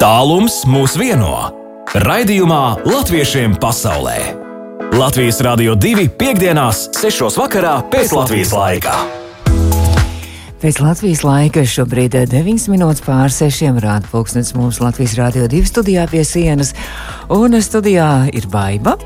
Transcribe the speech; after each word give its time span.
Tālums 0.00 0.62
mūs 0.64 0.94
vieno. 0.96 1.50
Raidījumā 1.92 2.86
Latviešiem 2.88 3.52
pasaulē. 3.60 4.14
Latvijas 4.96 5.42
Rādio 5.44 5.74
2.5.6. 5.76 7.26
vakarā 7.36 7.74
pēc 7.92 8.14
Latvijas 8.16 8.54
laika. 8.56 8.94
Pēc 10.62 10.80
Latvijas 10.80 11.20
laika 11.20 11.66
šobrīd 11.68 12.16
9 12.32 12.70
minūtes 12.72 13.04
pār 13.04 13.28
6 13.28 13.76
rāda 13.84 14.08
pulkstenis 14.08 14.54
mums 14.56 14.80
Latvijas 14.80 15.18
Rādio 15.20 15.44
2 15.52 15.68
studijā 15.68 16.08
pie 16.08 16.24
sienas, 16.24 16.72
un 17.28 17.60
studijā 17.60 18.08
ir 18.32 18.48
baiva. 18.48 18.96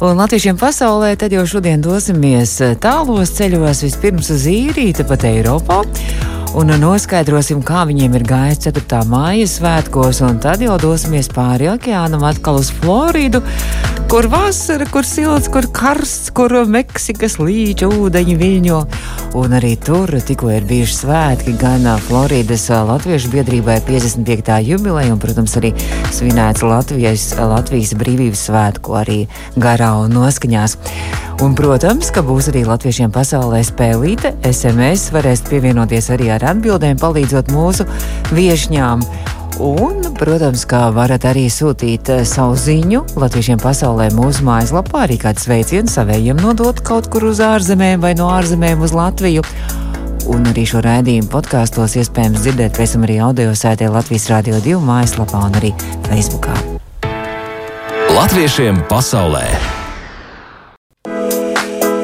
Un 0.00 0.16
latviešiem 0.16 0.56
pasaulē 0.56 1.12
tad 1.20 1.36
jau 1.36 1.44
šodien 1.44 1.84
dosimies 1.84 2.56
tālos 2.80 3.36
ceļos 3.36 3.84
vispirms 3.84 4.32
uz 4.32 4.48
īriju, 4.48 5.04
pat 5.12 5.28
Eiropā 5.28 5.82
un 6.58 6.72
noskaidrosim, 6.82 7.60
kā 7.62 7.84
viņiem 7.86 8.16
ir 8.18 8.24
gājis 8.26 8.64
4. 8.64 9.04
māja 9.06 9.46
svētkos, 9.46 10.18
un 10.26 10.40
tad 10.42 10.62
jau 10.64 10.74
dosimies 10.82 11.28
pāri 11.30 11.68
okeānam 11.70 12.24
atkal 12.26 12.58
uz 12.58 12.72
Floridu, 12.80 13.44
kur 14.10 14.26
vasara, 14.32 14.88
kur 14.90 15.06
silts, 15.06 15.46
kur 15.52 15.68
karsts, 15.74 16.32
kur 16.34 16.56
Meksikas 16.66 17.38
līča 17.38 17.90
ūdeņi 17.92 18.34
viļņo. 18.40 18.80
Un 19.38 19.54
arī 19.54 19.74
tur 19.84 20.10
tikko 20.10 20.50
ir 20.56 20.66
bijuši 20.66 20.98
svētki 21.02 21.54
gan 21.60 21.86
Floridas 22.08 22.66
Latviešu 22.72 23.30
biedrībai 23.36 23.78
55. 23.86 24.58
jubileja, 24.72 25.14
un, 25.14 25.22
protams, 25.22 25.54
arī 25.60 25.74
svinēts 26.16 26.66
Latvijas, 26.66 27.30
Latvijas 27.38 27.94
brīvības 28.00 28.48
svētku 28.50 28.98
arī 28.98 29.20
garā 29.60 29.94
un 30.02 30.16
noskaņās. 30.18 30.78
Un, 31.38 31.52
protams, 31.54 32.08
ka 32.10 32.24
būs 32.26 32.48
arī 32.50 32.64
latviešiem 32.66 33.12
pasaulē 33.14 33.60
spēlīte. 33.62 34.32
SMS 34.48 35.12
varēs 35.14 35.44
pievienoties 35.46 36.08
arī 36.10 36.32
ar 36.34 36.47
atbildēm, 36.52 37.00
palīdzot 37.00 37.52
mūsu 37.54 37.86
viesņām. 38.36 39.04
Un, 39.58 40.04
protams, 40.14 40.62
kā 40.70 40.84
varat 40.94 41.24
arī 41.26 41.48
sūtīt 41.50 42.12
savu 42.28 42.54
ziņu 42.54 43.02
latviešiem 43.18 43.58
pasaulē 43.58 44.06
mūsu 44.14 44.46
mājaslapā, 44.46 45.02
arī 45.08 45.16
kādu 45.18 45.42
sveicienu 45.42 45.90
savējiem 45.90 46.38
nodot 46.38 46.78
kaut 46.86 47.10
kur 47.10 47.26
uz 47.32 47.42
ārzemēm 47.42 48.04
vai 48.04 48.14
no 48.18 48.30
ārzemēm 48.36 48.86
uz 48.86 48.94
Latviju. 48.94 49.42
Un 50.28 50.46
arī 50.50 50.62
šo 50.68 50.84
raidījumu 50.84 51.30
podkāstos 51.32 51.96
iespējams 51.98 52.44
dzirdēt 52.44 52.78
pēc 52.78 52.94
tam 52.94 53.08
arī 53.08 53.18
audio 53.24 53.50
sētē 53.56 53.90
Latvijas 53.90 54.28
Rādio 54.30 54.62
2 54.62 54.78
mājaslapā 54.84 55.42
un 55.48 55.58
arī 55.58 55.74
Facebookā. 56.06 56.54
Latviešiem 58.14 58.84
pasaulē! 58.90 59.46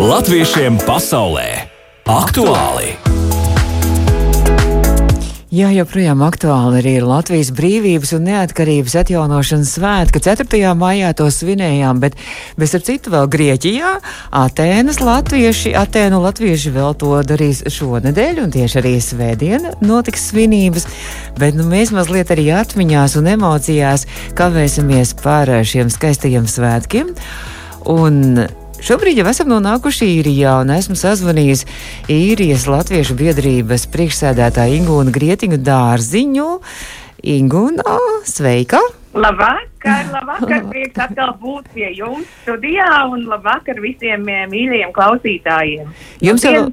Latviešiem 0.03 0.83
pasaulē! 0.83 1.48
Aktuāli! 2.11 3.14
Jā, 5.55 5.69
joprojām 5.70 6.22
aktuāli 6.24 6.80
arī 6.80 6.92
ir 6.98 7.05
Latvijas 7.06 7.52
brīvības 7.55 8.10
un 8.16 8.24
neatkarības 8.27 8.97
atjaunošanas 9.05 9.74
svētki. 9.77 10.19
4. 10.24 10.70
maijā 10.74 11.12
to 11.14 11.28
svinējām, 11.30 12.00
bet 12.02 12.16
bez 12.58 12.72
ar 12.74 12.83
citu 12.83 13.12
vēl 13.12 13.28
Grieķijā, 13.30 13.92
Atēnas 14.34 14.98
latvieši, 15.05 15.77
Atēnu 15.78 16.19
latvieši 16.24 16.72
vēl 16.74 16.96
to 16.98 17.12
darīs 17.28 17.62
šonedēļ, 17.70 18.41
un 18.42 18.56
tieši 18.56 18.80
arī 18.80 18.96
svētdien 19.05 19.70
notiks 19.84 20.27
svinības. 20.33 20.88
Bet 21.38 21.55
nu, 21.55 21.68
mēs 21.70 21.94
mazliet 21.94 22.34
arī 22.34 22.48
atmiņās 22.64 23.14
un 23.20 23.30
emocijās 23.36 24.08
kavēsimies 24.34 25.14
par 25.22 25.55
šiem 25.62 25.92
skaistajiem 25.92 26.50
svētkiem. 26.50 27.14
Un 27.94 28.48
Šobrīd 28.84 29.16
jau 29.16 29.24
esam 29.30 29.48
nonākuši 29.48 30.06
īrijā 30.18 30.58
un 30.60 30.68
esmu 30.74 30.92
sazvanījis 31.00 31.62
īrijas 32.12 32.66
Latviešu 32.68 33.14
biedrības 33.16 33.86
priekšsēdētāju 33.94 34.74
Ingūnu 34.77 35.14
Grietiņu 35.14 35.56
dārziņu. 35.64 36.48
Ingūna, 37.32 37.94
sveika! 38.28 38.82
Labvakar, 39.16 40.10
labvakar, 40.12 40.66
prieks 40.74 41.00
atkal 41.00 41.32
būt 41.40 41.70
pie 41.72 41.94
jums 41.96 42.28
studijā 42.42 42.90
un 43.08 43.22
labvakar 43.30 43.80
visiem 43.80 44.27
mīļajiem 44.52 44.92
klausītājiem. 44.92 45.94
Jums 46.28 46.44
jau, 46.44 46.67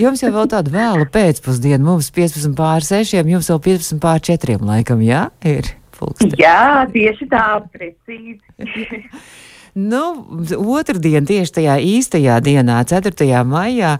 jums 0.00 0.24
jau 0.24 0.30
vēl 0.38 0.48
tāda 0.54 0.72
vēla 0.72 1.10
pēcpusdiena, 1.12 1.82
mums 1.90 2.08
15 2.16 2.56
pār 2.56 2.88
6, 2.88 3.18
jums 3.34 3.52
vēl 3.52 3.60
15 3.68 4.00
pār 4.00 4.24
4 4.30 4.56
laikam, 4.70 5.04
jā, 5.04 5.26
ir 5.44 5.74
pulksteni. 5.98 6.40
Jā, 6.40 6.88
tieši 6.96 7.28
tā, 7.36 7.44
precīzi. 7.76 8.40
Nu, 9.78 10.26
otrdien, 10.58 11.22
tieši 11.28 11.52
tajā 11.60 11.76
īstajā 11.78 12.40
dienā, 12.42 12.80
4. 12.88 13.12
maijā, 13.46 13.92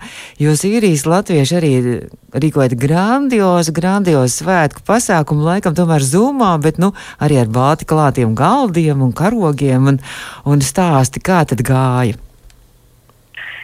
jūs 0.43 0.65
īrijas 0.67 1.05
latvieši 1.07 1.55
arī 1.55 1.73
rīkojat 2.35 2.75
grandiozu, 2.75 3.75
grandiozu 3.77 4.41
svētku 4.41 4.83
pasākumu, 4.89 5.47
laikam 5.47 5.77
tomēr 5.79 6.03
zumā, 6.03 6.57
bet 6.65 6.83
nu, 6.83 6.91
arī 7.23 7.39
ar 7.45 7.53
balti 7.55 7.87
klātiem 7.87 8.35
galdiem 8.35 9.05
un 9.07 9.15
karogiem 9.15 9.93
un, 9.93 10.01
un 10.51 10.65
stāsti, 10.65 11.23
kā 11.23 11.45
tad 11.47 11.63
gāja. 11.63 12.19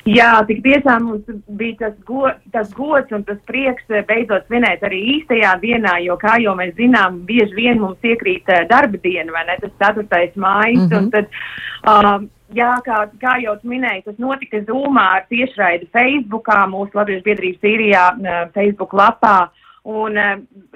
Jā, 0.04 0.42
tik 0.44 0.59
tiešām 0.65 1.06
mums 1.09 1.28
bija 1.56 1.78
tas, 1.81 1.94
go, 2.04 2.28
tas 2.53 2.69
gods 2.76 3.15
un 3.16 3.22
tas 3.25 3.38
prieks 3.48 3.87
eh, 3.88 4.03
beidzot 4.04 4.44
svinēt 4.50 4.84
arī 4.84 5.00
īstajā 5.15 5.54
dienā, 5.62 5.94
jo, 6.04 6.19
kā 6.20 6.37
jau 6.42 6.53
mēs 6.59 6.75
zinām, 6.76 7.22
bieži 7.25 7.56
vien 7.56 7.81
mums 7.81 8.04
iekrīt 8.04 8.50
uh, 8.53 8.66
darba 8.69 9.00
diena, 9.00 9.32
vai 9.32 9.47
ne, 9.48 9.56
tas 9.62 9.72
4. 9.81 10.04
mājas, 10.37 10.84
mm 10.84 10.91
-hmm. 10.91 10.98
un 10.98 11.10
tad, 11.10 11.26
um, 11.88 12.28
jā, 12.53 12.70
kā, 12.84 13.00
kā 13.22 13.38
jau 13.47 13.56
minēju, 13.65 14.04
tas 14.04 14.19
notika 14.19 14.60
Zoomā 14.69 15.09
ar 15.16 15.26
tiešraidi 15.32 15.88
Facebookā, 15.97 16.60
mūsu 16.69 17.00
Latvijas 17.00 17.25
biedrības 17.25 17.60
Sīrijā 17.65 18.06
uh, 18.12 18.53
Facebook 18.53 18.92
lapā. 18.92 19.36
Uh, 19.48 19.63
Un, 19.84 20.17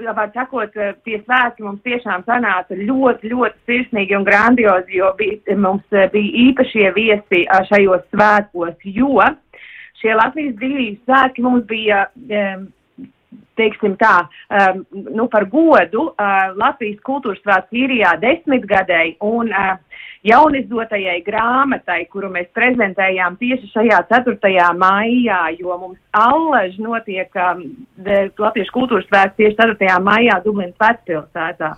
labāk 0.04 0.34
sakot, 0.36 0.74
tie 1.06 1.18
svētki 1.22 1.64
mums 1.64 1.80
tiešām 1.86 2.26
sanāca 2.26 2.76
ļoti, 2.76 3.30
ļoti 3.32 3.56
sirsnīgi 3.64 4.16
un 4.18 4.26
grandiozi, 4.26 4.98
jo 4.98 5.14
bija, 5.16 5.56
mums 5.56 5.86
bija 6.12 6.34
īpašie 6.44 6.90
viesi 6.92 7.46
šajos 7.70 8.04
svētkos, 8.12 8.74
jo 8.84 9.24
šie 10.02 10.12
Latvijas 10.12 10.58
brīvības 10.60 11.00
svētki 11.08 11.46
mums 11.46 11.64
bija, 11.70 12.02
teiksim 13.58 13.96
tā, 14.00 14.28
nu 14.92 15.26
par 15.32 15.48
godu 15.50 16.12
Latvijas 16.56 17.00
kultūras 17.06 17.40
svētku 17.42 17.80
īrijā 17.82 18.14
desmitgadēji 18.22 19.16
un 19.26 19.50
jaunizdotajai 20.26 21.18
grāmatai, 21.26 22.00
kuru 22.12 22.30
mēs 22.32 22.48
prezentējām 22.56 23.36
tieši 23.38 23.70
šajā 23.72 24.00
4. 24.10 24.64
maijā, 24.78 25.42
jo 25.58 25.76
mums 25.78 25.98
allaž 26.16 26.78
notiek 26.82 27.38
um, 27.38 27.62
Latviešu 28.38 28.74
kultūras 28.74 29.06
svēts 29.10 29.38
tieši 29.38 29.56
4. 29.60 30.00
maijā 30.02 30.40
Dublinas 30.44 30.76
vecpilsētā. 30.82 31.74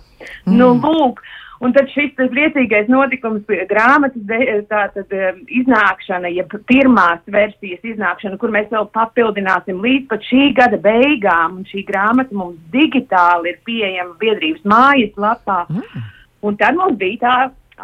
Mm. 0.47 0.57
Nu, 0.57 0.73
lūk, 0.81 1.21
un 1.61 1.73
tad 1.75 1.89
šis 1.93 2.13
priecīgais 2.17 2.89
notikums, 2.91 3.45
grāmatas 3.69 4.23
de, 4.29 4.39
tātad 4.71 5.13
um, 5.15 5.41
iznākšana, 5.61 6.31
ja 6.33 6.45
pirmās 6.69 7.21
versijas 7.31 7.83
iznākšana, 7.93 8.39
kur 8.41 8.53
mēs 8.53 8.69
vēl 8.73 8.89
papildināsim 8.95 9.81
līdz 9.83 10.09
pat 10.11 10.25
šī 10.29 10.51
gada 10.57 10.81
beigām, 10.81 11.61
un 11.61 11.69
šī 11.69 11.85
grāmata 11.87 12.37
mums 12.37 12.59
digitāli 12.73 13.53
ir 13.53 13.61
pieejama 13.67 14.17
biedrības 14.21 14.67
mājas 14.73 15.17
lapā. 15.21 15.63
Mm. 15.69 16.09
Un 16.41 16.57
tad 16.57 16.77
mums 16.77 16.97
bija 16.97 17.21
tā 17.21 17.35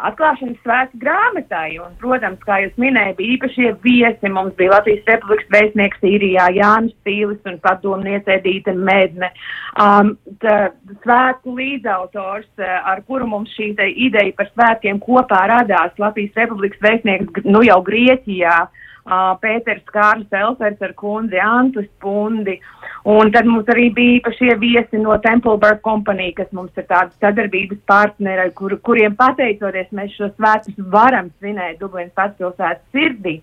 atklāšanas 0.08 0.58
svētku 0.62 1.00
grāmatai. 1.02 1.78
Un, 1.82 1.94
protams, 2.00 2.40
kā 2.46 2.60
jūs 2.64 2.74
minējāt, 2.80 3.16
bija 3.18 3.36
īpašie 3.36 3.72
viesi. 3.84 4.32
Mums 4.32 4.56
bija 4.58 4.76
Latvijas 4.76 5.06
Republikas 5.10 5.50
vēstnieks 5.54 6.02
Sīrijā 6.02 6.48
Jānis 6.56 6.96
Stīlis 7.00 7.50
un 7.50 7.58
padomniece 7.64 8.38
Edīte 8.38 8.74
Medne. 8.76 9.30
Um, 9.80 10.14
tā, 10.42 10.70
svētku 11.04 11.56
līdzautors, 11.58 12.50
uh, 12.60 12.74
ar 12.92 13.02
kuru 13.08 13.28
mums 13.30 13.54
šī 13.58 13.72
ideja 13.88 14.34
par 14.38 14.50
svētkiem 14.54 15.00
kopā 15.04 15.44
radās 15.50 15.96
Latvijas 15.98 16.36
Republikas 16.44 16.82
vēstnieks 16.84 17.48
nu 17.48 17.64
jau 17.66 17.80
Grieķijā. 17.86 18.58
Uh, 19.08 19.38
Pēters 19.40 19.86
Kārlis 19.88 20.34
Elfers 20.36 20.82
ar 20.84 20.90
kundzi 21.00 21.38
Antu 21.40 21.80
Spundi. 21.86 22.58
Un 23.08 23.30
tad 23.32 23.46
mums 23.48 23.70
arī 23.72 23.86
bija 23.96 24.18
īpašie 24.18 24.56
viesi 24.60 25.00
no 25.00 25.14
Templeburg 25.24 25.80
Company, 25.86 26.26
kas 26.36 26.50
mums 26.52 26.76
ir 26.76 26.84
tāda 26.90 27.08
sadarbības 27.16 27.80
partneri, 27.88 28.50
kur, 28.58 28.74
kuriem 28.84 29.16
pateicoties 29.16 29.88
mēs 29.96 30.12
šo 30.18 30.28
svētkus 30.34 30.76
varam 30.92 31.30
svinēt 31.38 31.80
Dublinas 31.80 32.12
patspilsētas 32.20 32.84
sirdī. 32.92 33.38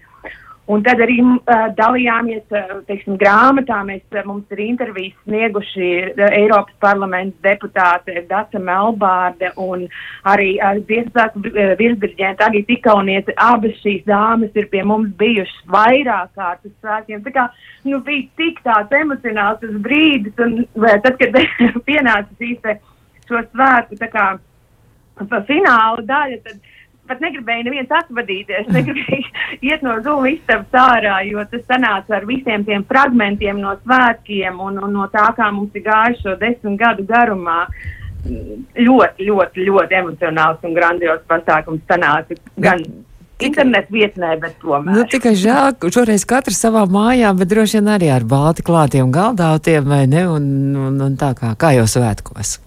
Un 0.65 0.81
tad 0.81 0.97
arī 1.03 1.19
uh, 1.21 1.67
dalījāmies, 1.77 2.41
uh, 2.49 2.79
teiksim, 2.87 3.19
grāmatā. 3.21 3.83
Mēs, 3.85 4.01
uh, 4.15 4.23
mums 4.25 4.49
ir 4.49 4.63
intervijas 4.63 5.13
snieguši 5.27 5.89
uh, 6.07 6.23
Eiropas 6.33 6.73
parlaments 6.81 7.37
deputāte 7.45 8.23
Data 8.29 8.57
Melbārde 8.57 9.51
un 9.61 9.85
arī 10.25 10.55
uh, 10.57 10.79
tiesasāku 10.89 11.43
uh, 11.51 11.75
virsdirģenta 11.77 12.49
Agita 12.49 12.73
Ikauniete. 12.79 13.37
Abas 13.37 13.77
šīs 13.83 14.07
dāmas 14.09 14.57
ir 14.57 14.65
pie 14.73 14.81
mums 14.89 15.13
bijušas 15.21 15.69
vairāk 15.69 16.33
kārtas 16.33 16.73
svētkiem. 16.81 17.21
Tā 17.27 17.35
kā, 17.37 17.45
nu, 17.85 18.01
bija 18.07 18.25
tik 18.41 18.63
tāds 18.65 18.97
emocionāls 18.97 19.61
tas 19.61 19.79
brīdis, 19.85 20.33
un 20.41 20.63
vai, 20.73 20.97
tad, 21.05 21.21
kad 21.21 21.37
pienāca 21.91 22.41
šīs 22.41 22.81
šo 23.29 23.45
svētku, 23.51 24.01
fināla 25.45 26.01
daļa, 26.09 26.41
tad 26.43 26.73
pat 27.09 27.21
negribēju 27.23 27.67
neviens 27.67 27.91
atvadīties, 27.99 28.69
negribēju 28.75 29.29
iet 29.69 29.85
no 29.85 29.97
zūmu 30.05 30.31
istabas 30.33 30.79
ārā, 30.81 31.19
jo 31.29 31.43
tas 31.51 31.65
sanāca 31.69 32.19
ar 32.19 32.27
visiem 32.29 32.65
tiem 32.67 32.85
fragmentiem 32.89 33.61
no 33.61 33.75
svētkiem 33.83 34.59
un, 34.67 34.79
un 34.83 34.95
no 34.99 35.09
tā, 35.13 35.27
kā 35.37 35.51
mums 35.55 35.75
ir 35.75 35.85
gājuši 35.87 36.25
šo 36.25 36.37
desmit 36.41 36.79
gadu 36.81 37.07
garumā. 37.09 37.65
ļoti, 38.25 39.25
ļoti, 39.27 39.65
ļoti 39.67 39.95
emocionāls 39.99 40.63
un 40.65 40.71
grandios 40.73 41.19
pasākums 41.29 41.83
sanāca 41.85 42.33
gan 42.57 42.81
internetu 43.39 43.93
vietnē, 43.93 44.35
bet 44.41 44.57
tomēr. 44.63 44.95
Nu, 44.97 45.05
tikai 45.11 45.35
žēl, 45.37 45.75
ka 45.79 45.91
šoreiz 45.93 46.25
katrs 46.25 46.61
savā 46.63 46.85
mājā, 46.89 47.33
bet 47.37 47.51
droši 47.51 47.79
vien 47.79 47.91
arī 47.95 48.11
ar 48.13 48.25
balti 48.27 48.65
klātiem 48.65 49.11
galdātiem, 49.13 49.85
vai 49.85 50.05
ne, 50.09 50.27
un, 50.31 50.45
un, 50.87 51.01
un 51.05 51.17
tā 51.19 51.35
kā, 51.37 51.53
kā 51.59 51.75
jau 51.77 51.87
svētkos. 51.89 52.57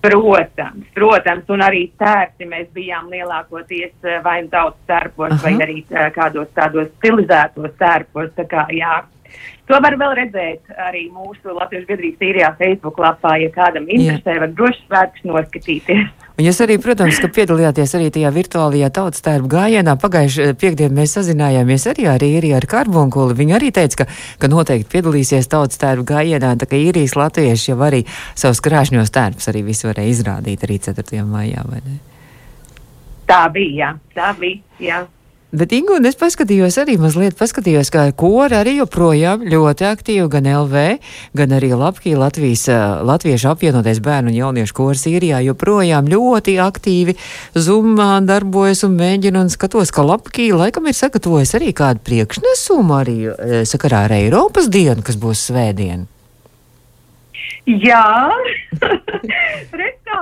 Protams, 0.00 0.86
protams, 0.96 1.48
un 1.52 1.60
arī 1.60 1.82
tērti 2.00 2.46
mēs 2.48 2.70
bijām 2.72 3.10
lielākoties 3.12 4.06
eh, 4.08 4.20
vai 4.24 4.38
nu 4.46 4.48
tautas 4.48 4.80
tērpos, 4.88 5.34
Aha. 5.34 5.40
vai 5.44 5.66
arī 5.66 5.82
eh, 5.84 6.06
kādos 6.14 6.48
tādos 6.56 6.88
stilizētos 6.94 7.74
tērpos. 7.80 8.30
Tā 8.38 8.46
kā, 8.48 8.64
jā. 8.72 9.02
To 9.70 9.78
var 9.78 9.94
vēl 9.94 10.16
redzēt 10.18 10.72
arī 10.82 11.04
mūsu 11.14 11.52
Latvijas 11.54 11.84
biedrības 11.86 12.24
īrijā 12.26 12.48
Facebook 12.58 12.96
lapā, 12.98 13.36
ja 13.38 13.52
kādam 13.54 13.84
interesē, 13.86 14.40
var 14.42 14.50
droši 14.58 14.80
svētkus 14.88 15.28
noskatīties. 15.30 16.08
Un 16.40 16.46
jūs 16.46 16.58
arī, 16.64 16.74
protams, 16.82 17.20
ka 17.22 17.28
piedalījāties 17.36 17.94
arī 17.94 18.08
tajā 18.10 18.32
virtuālajā 18.34 18.88
tautas 18.96 19.22
tērpu 19.22 19.50
gājienā. 19.52 19.94
Pagājušajā 20.00 20.56
piekdienā 20.58 20.96
mēs 20.96 21.14
sazinājāmies 21.18 21.86
arī 21.92 22.08
ar 22.10 22.24
īriju, 22.26 22.56
ar 22.58 22.66
Karbonkuli. 22.72 23.36
Viņa 23.38 23.56
arī 23.60 23.70
teica, 23.76 24.00
ka, 24.00 24.08
ka 24.42 24.50
noteikti 24.50 24.90
piedalīsies 24.96 25.50
tautas 25.52 25.78
tērpu 25.84 26.08
gājienā, 26.08 26.56
tā 26.58 26.66
ka 26.66 26.80
īrijas 26.80 27.14
latvieši 27.20 27.70
jau 27.70 27.78
arī 27.86 28.02
savus 28.32 28.64
krāšņos 28.66 29.14
tērpus 29.14 29.52
arī 29.52 29.62
visu 29.68 29.86
varēja 29.92 30.16
izrādīt 30.16 30.66
arī 30.66 30.80
4. 30.88 31.22
maijā, 31.30 31.62
vai 31.68 31.84
ne? 31.84 32.00
Tā 33.30 33.44
bija, 33.54 33.76
jā, 33.84 33.94
tā 34.16 34.34
bija, 34.40 34.64
jā. 34.82 35.04
Bet, 35.50 35.72
Ingu, 35.74 35.96
es 36.06 36.14
paskatījos 36.14 36.76
arī 36.78 36.94
mazliet, 37.02 37.34
paskatījos, 37.34 37.88
ka 37.90 38.04
kora 38.14 38.60
arī 38.62 38.76
joprojām 38.76 39.42
ļoti 39.50 39.86
aktīva, 39.88 40.28
gan 40.30 40.46
LV, 40.46 40.84
gan 41.34 41.54
arī 41.56 41.72
Lapkī, 41.74 42.12
Latvijas, 42.14 42.68
Latviešu 43.02 43.50
apvienotais 43.50 43.98
bērnu 44.04 44.30
un 44.30 44.36
jauniešu 44.36 44.76
kors 44.78 45.02
īrijā 45.10 45.40
joprojām 45.48 46.06
ļoti 46.12 46.54
aktīvi 46.62 47.16
zumā 47.58 48.12
darbojas 48.22 48.84
un 48.86 48.94
mēģina 49.00 49.42
un 49.42 49.50
skatos, 49.50 49.90
ka 49.90 50.06
Lapkī 50.06 50.52
laikam 50.54 50.86
ir 50.86 50.94
sagatavojis 50.94 51.56
arī 51.58 51.74
kādu 51.74 52.06
priekšnesumu 52.06 52.98
arī 53.00 53.18
sakarā 53.66 54.06
ar 54.06 54.18
Eiropas 54.20 54.70
dienu, 54.70 55.02
kas 55.02 55.18
būs 55.18 55.48
svētdien. 55.50 56.06
Jā, 57.68 58.30
kā 60.10 60.20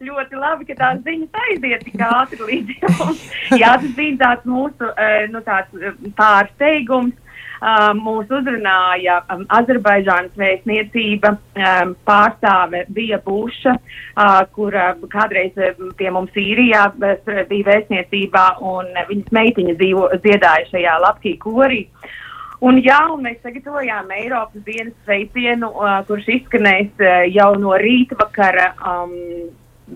ļoti 0.00 0.38
labi, 0.40 0.68
ka 0.70 0.76
tās 0.78 1.00
ziņas 1.06 1.42
aiziet 1.46 1.82
tik 1.86 2.04
ātri 2.06 2.40
līdz 2.50 2.76
jums. 2.84 3.24
Jā, 3.52 3.74
tas 3.80 3.90
bija 3.96 4.20
tāds 4.24 4.48
mūsu 4.48 4.92
nu, 5.32 5.42
tāds 5.46 5.90
pārsteigums. 6.18 7.16
Uh, 7.60 7.90
mūs 7.92 8.30
uzrunāja 8.32 9.18
um, 9.34 9.42
Azerbaidžānas 9.52 10.32
vēstniecība, 10.40 11.34
pārstāve 12.08 12.86
bija 12.88 13.18
Buša, 13.20 13.74
uh, 13.76 14.38
kur 14.56 14.72
uh, 14.72 14.94
kādreiz 15.12 15.52
pie 15.98 16.08
mums 16.08 16.32
Sīrijā 16.32 16.86
bija 16.96 17.66
vēstniecībā, 17.68 18.46
un 18.64 18.88
viņas 19.10 19.36
meitiņa 19.36 19.76
dzīvo, 19.76 20.08
dziedāja 20.24 20.70
šajā 20.70 20.96
lapkī 21.04 21.34
korī. 21.44 21.82
Un, 22.60 22.76
jā, 22.84 22.98
un 23.08 23.22
mēs 23.24 23.38
sagatavojām 23.40 24.10
Eiropas 24.12 24.64
dienas 24.66 24.92
sveicienu, 25.06 25.70
uh, 25.72 26.02
kurš 26.08 26.26
izskanēs 26.34 26.90
uh, 27.00 27.22
jau 27.32 27.54
no 27.56 27.72
rīta 27.80 28.18
vakara 28.20 28.74
um, 28.84 29.14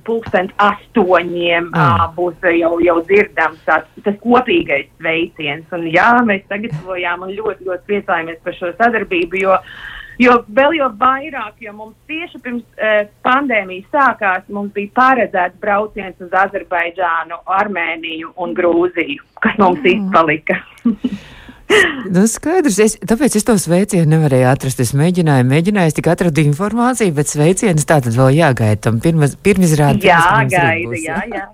pulksten 0.06 0.48
astoņiem 0.64 1.68
mm. 1.68 1.74
uh, 1.76 2.06
būs 2.16 2.46
jau, 2.56 2.78
jau 2.80 2.96
dzirdams 3.04 3.60
tāds, 3.66 3.90
tas 4.06 4.16
kopīgais 4.22 4.88
sveiciens. 4.96 5.68
Un 5.76 5.84
jā, 5.92 6.08
mēs 6.24 6.46
sagatavojām 6.48 7.28
un 7.28 7.36
ļoti, 7.36 7.68
ļoti 7.68 7.86
priecājamies 7.90 8.40
par 8.46 8.56
šo 8.56 8.72
sadarbību, 8.80 9.42
jo, 9.44 9.60
jo 10.24 10.40
vēl 10.56 10.80
jau 10.80 10.90
vairāk, 11.04 11.60
jo 11.66 11.76
mums 11.76 12.00
tieši 12.08 12.40
pirms 12.48 12.64
uh, 12.80 13.04
pandēmijas 13.28 13.92
sākās, 13.92 14.48
mums 14.48 14.72
bija 14.72 14.96
paredzēts 15.02 15.60
brauciens 15.60 16.16
uz 16.24 16.40
Azerbaidžānu, 16.46 17.44
Armēniju 17.60 18.32
un 18.40 18.56
Grūziju, 18.56 19.32
kas 19.44 19.60
mums 19.60 19.84
mm. 19.84 19.96
izpalika. 19.98 20.62
nu, 22.14 22.24
skaidrs, 22.30 22.78
es, 22.84 22.96
tāpēc 23.00 23.38
es 23.38 23.46
to 23.46 23.56
sveicienu 23.60 24.06
nevarēju 24.16 24.48
atrast. 24.50 24.82
Es 24.84 24.94
mēģināju, 24.96 25.48
mēģināju, 25.50 25.92
es 25.92 25.98
tikai 25.98 26.14
atradu 26.16 26.44
informāciju, 26.44 27.16
bet 27.16 27.32
sveiciens 27.32 27.88
tā 27.88 28.00
tad 28.04 28.16
vēl 28.16 28.34
jāgaida 28.38 28.88
tam 28.88 29.02
pirmizrādi. 29.02 30.08
Jāgaida, 30.10 30.98
jā, 31.00 31.20
jā. 31.32 31.50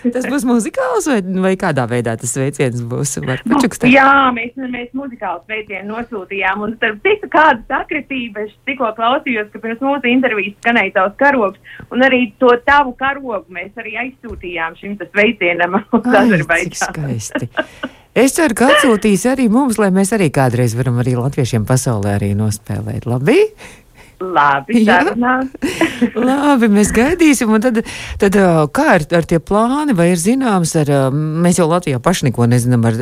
Tas 0.00 0.24
būs 0.24 0.46
muzikāls 0.48 1.04
vai, 1.10 1.18
vai 1.44 1.52
kādā 1.60 1.84
veidā 1.88 2.14
tas 2.16 2.32
sveiciens 2.32 2.80
būs? 2.88 3.18
Nu, 3.20 3.58
jā, 3.90 4.12
mēs, 4.32 4.54
mēs 4.56 4.88
muzikālu 4.96 5.42
sveicienu 5.44 5.92
nosūtījām. 5.92 6.64
Un 6.64 6.74
starp 6.78 7.04
citu, 7.04 7.28
kāda 7.32 7.60
sakritība, 7.68 8.46
es 8.48 8.56
tikko 8.68 8.94
klausījos, 8.96 9.50
ka 9.52 9.60
pirms 9.60 9.84
mūsu 9.84 10.08
intervijas 10.08 10.56
skanēja 10.62 10.96
tavs 10.96 11.20
karogs, 11.20 11.76
un 11.92 12.08
arī 12.08 12.22
to 12.40 12.54
tavu 12.64 12.96
karogu 13.00 13.44
mēs 13.52 13.76
arī 13.80 13.98
aizsūtījām 14.06 14.80
šim 14.80 14.96
sveicienam 15.02 15.82
uz 15.84 16.12
Azerbaidžānu. 16.24 17.96
Es 18.18 18.34
ceru, 18.34 18.56
ka 18.58 18.72
atsūtīs 18.74 19.22
arī 19.30 19.46
mums, 19.52 19.78
lai 19.78 19.92
mēs 19.94 20.10
arī 20.16 20.32
kādreiz 20.34 20.74
varam 20.74 20.98
arī 20.98 21.14
latviešiem 21.14 21.66
pasaulē 21.68 22.16
arī 22.18 22.32
nospēlēt. 22.38 23.06
Labi? 23.06 23.38
Labi, 24.20 24.82
Labi, 26.28 26.68
mēs 26.68 26.90
gaidīsim. 26.92 27.54
Tad, 27.64 27.78
tad 28.20 28.36
kā 28.76 28.86
ar, 28.98 29.06
ar 29.16 29.28
tie 29.28 29.38
plāni, 29.40 29.94
vai 29.96 30.10
ir 30.12 30.20
zināms, 30.20 30.74
ar, 30.76 30.90
mēs 31.14 31.62
jau 31.62 31.68
Latvijā 31.70 32.02
paši 32.04 32.28
neko 32.28 32.50
nezinām 32.50 32.84
ar 32.90 32.98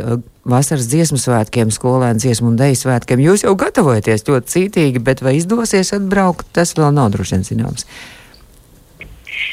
vasaras 0.48 0.86
dziesmu 0.92 1.18
svētkiem, 1.18 1.72
skolēnu 1.74 2.22
dziesmu 2.22 2.52
un 2.52 2.60
deju 2.60 2.78
svētkiem. 2.84 3.24
Jūs 3.24 3.48
jau 3.48 3.56
gatavojaties 3.58 4.28
ļoti 4.28 4.54
cītīgi, 4.54 5.02
bet 5.02 5.24
vai 5.26 5.34
izdosies 5.40 5.90
atbraukt, 5.96 6.46
tas 6.54 6.76
vēl 6.78 6.94
nav 6.94 7.10
droši 7.16 7.38
vien 7.38 7.48
zināms. 7.50 7.88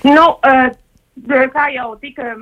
Nu, 0.05 0.35
uh, 0.35 0.67
kā 1.53 1.69
jau 1.73 1.95
tika 2.01 2.35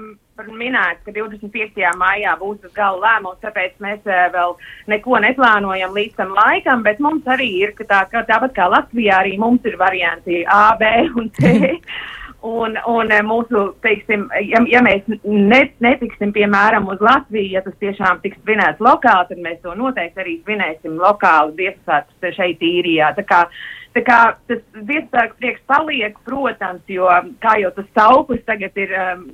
minēts, 0.49 1.03
ka 1.05 1.13
25. 1.13 1.77
maijā 1.97 2.33
būs 2.39 2.61
tas 2.63 2.73
gala 2.73 2.99
lēmums, 3.03 3.41
tāpēc 3.43 3.77
mēs 3.83 4.01
uh, 4.07 4.25
vēl 4.33 4.55
neko 4.89 5.19
neplānojam 5.21 5.93
līdz 5.93 6.17
tam 6.17 6.33
laikam, 6.33 6.83
bet 6.83 6.99
mums 6.99 7.23
arī 7.29 7.49
ir, 7.61 7.75
ka 7.77 7.85
tā, 7.85 8.01
ka 8.09 8.25
tāpat 8.25 8.55
kā 8.57 8.67
Latvijā, 8.71 9.21
arī 9.21 9.37
mums 9.37 9.63
ir 9.65 9.77
varianti 9.77 10.43
A, 10.49 10.75
B 10.79 10.89
un 11.15 11.31
C. 11.39 11.53
Un, 12.43 12.73
un 12.91 13.07
eh, 13.07 13.21
mūsu, 13.23 13.59
teiksim, 13.85 14.25
ja, 14.43 14.59
ja 14.67 14.81
mēs 14.83 15.05
net, 15.23 15.77
netiksim, 15.79 16.33
piemēram, 16.35 16.89
uz 16.91 16.99
Latviju, 16.99 17.53
ja 17.55 17.61
tas 17.63 17.77
tiešām 17.79 18.19
tiks 18.19 18.35
svinēts 18.41 18.83
lokāli, 18.83 19.29
tad 19.29 19.39
mēs 19.45 19.61
to 19.63 19.71
noteikti 19.79 20.19
arī 20.19 20.33
svinēsim 20.41 20.97
lokāli 20.99 21.55
Dievsvētkus 21.61 22.35
šeit 22.35 22.65
īrijā. 22.67 23.13
Tā 23.15 23.23
kā, 23.29 23.45
tā 23.93 24.03
kā 24.05 24.19
tas 24.49 24.61
Dievsvētku 24.73 25.39
prieks 25.39 25.63
paliek, 25.69 26.15
protams, 26.27 26.83
jo, 26.89 27.09
kā 27.43 27.57
jau 27.61 27.71
tas 27.75 27.89
sauklis 27.97 28.43
tagad 28.47 28.77
ir 28.79 28.93
um, 28.97 29.25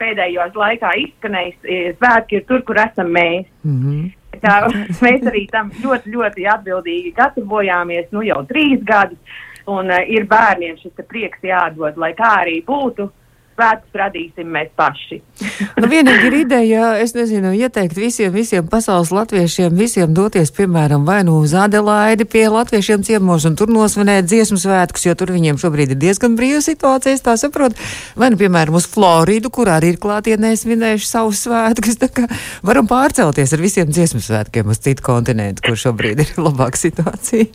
pēdējos 0.00 0.56
laikā 0.56 0.92
izskanējis, 1.02 1.58
eh, 1.64 1.90
svētki 1.98 2.40
ir 2.40 2.46
tur, 2.48 2.62
kur 2.66 2.80
esam 2.80 3.12
mēs. 3.12 3.46
Mm 3.64 3.82
-hmm. 3.82 4.14
Tā, 4.36 4.56
mēs 5.04 5.22
arī 5.30 5.46
tam 5.50 5.70
ļoti, 5.82 6.12
ļoti 6.12 6.48
atbildīgi 6.54 7.14
gatavojāmies, 7.16 8.10
nu 8.12 8.22
jau 8.22 8.42
trīs 8.48 8.82
gadus. 8.84 9.18
Un 9.66 9.90
uh, 9.90 10.02
ir 10.08 10.26
bērniem 10.30 10.76
šis 10.78 11.06
prieks 11.08 11.42
jādod, 11.42 11.96
lai 11.96 12.12
kā 12.14 12.32
arī 12.42 12.60
būtu. 12.64 13.10
Svētkus 13.56 13.96
radīsim 13.96 14.50
mēs 14.52 14.68
paši. 14.76 15.16
nu, 15.80 15.88
vienīgi 15.88 16.28
ir 16.28 16.34
ideja, 16.42 16.88
es 17.00 17.14
nezinu, 17.16 17.54
ieteikt 17.56 17.96
visiem, 17.96 18.28
visiem 18.34 18.66
pasaules 18.68 19.08
latviešiem, 19.16 19.72
visiem 19.78 20.12
doties, 20.16 20.52
piemēram, 20.56 21.06
vai 21.08 21.22
nu 21.24 21.38
uz 21.40 21.54
Adelaidi 21.56 22.26
pie 22.28 22.44
latviešiem 22.52 23.06
ciemos 23.06 23.46
un 23.48 23.56
tur 23.56 23.72
nosvinēt 23.72 24.28
dziesmu 24.28 24.60
svētkus, 24.60 25.06
jo 25.08 25.14
tur 25.16 25.32
viņiem 25.32 25.56
šobrīd 25.62 25.94
ir 25.94 26.00
diezgan 26.04 26.36
brīva 26.36 26.60
situācija, 26.64 27.16
tā 27.24 27.38
saprot. 27.40 27.80
Vai 28.20 28.28
nu, 28.34 28.40
piemēram, 28.40 28.76
uz 28.76 28.90
Floridu, 28.92 29.48
kur 29.48 29.72
arī 29.72 29.94
ir 29.94 30.00
klātienē 30.04 30.52
svinējuši 30.60 31.08
savus 31.08 31.46
svētkus. 31.46 31.96
Tā 32.02 32.12
kā 32.12 32.28
varam 32.66 32.90
pārcelties 32.90 33.56
ar 33.56 33.64
visiem 33.64 33.88
dziesmu 33.88 34.20
svētkiem 34.20 34.68
uz 34.68 34.84
citu 34.84 35.08
kontinentu, 35.08 35.64
kur 35.64 35.80
šobrīd 35.80 36.26
ir 36.26 36.36
labāka 36.36 36.84
situācija. 36.84 37.48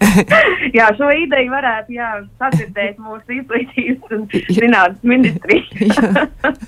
jā, 0.78 0.86
šo 0.98 1.10
ideju 1.12 1.52
varētu 1.52 1.96
jā, 1.96 2.12
sadzirdēt 2.40 3.00
mūsu 3.02 3.40
izglītības 3.40 4.16
un 4.16 4.24
zinātnes 4.48 5.04
ministrija. 5.06 6.24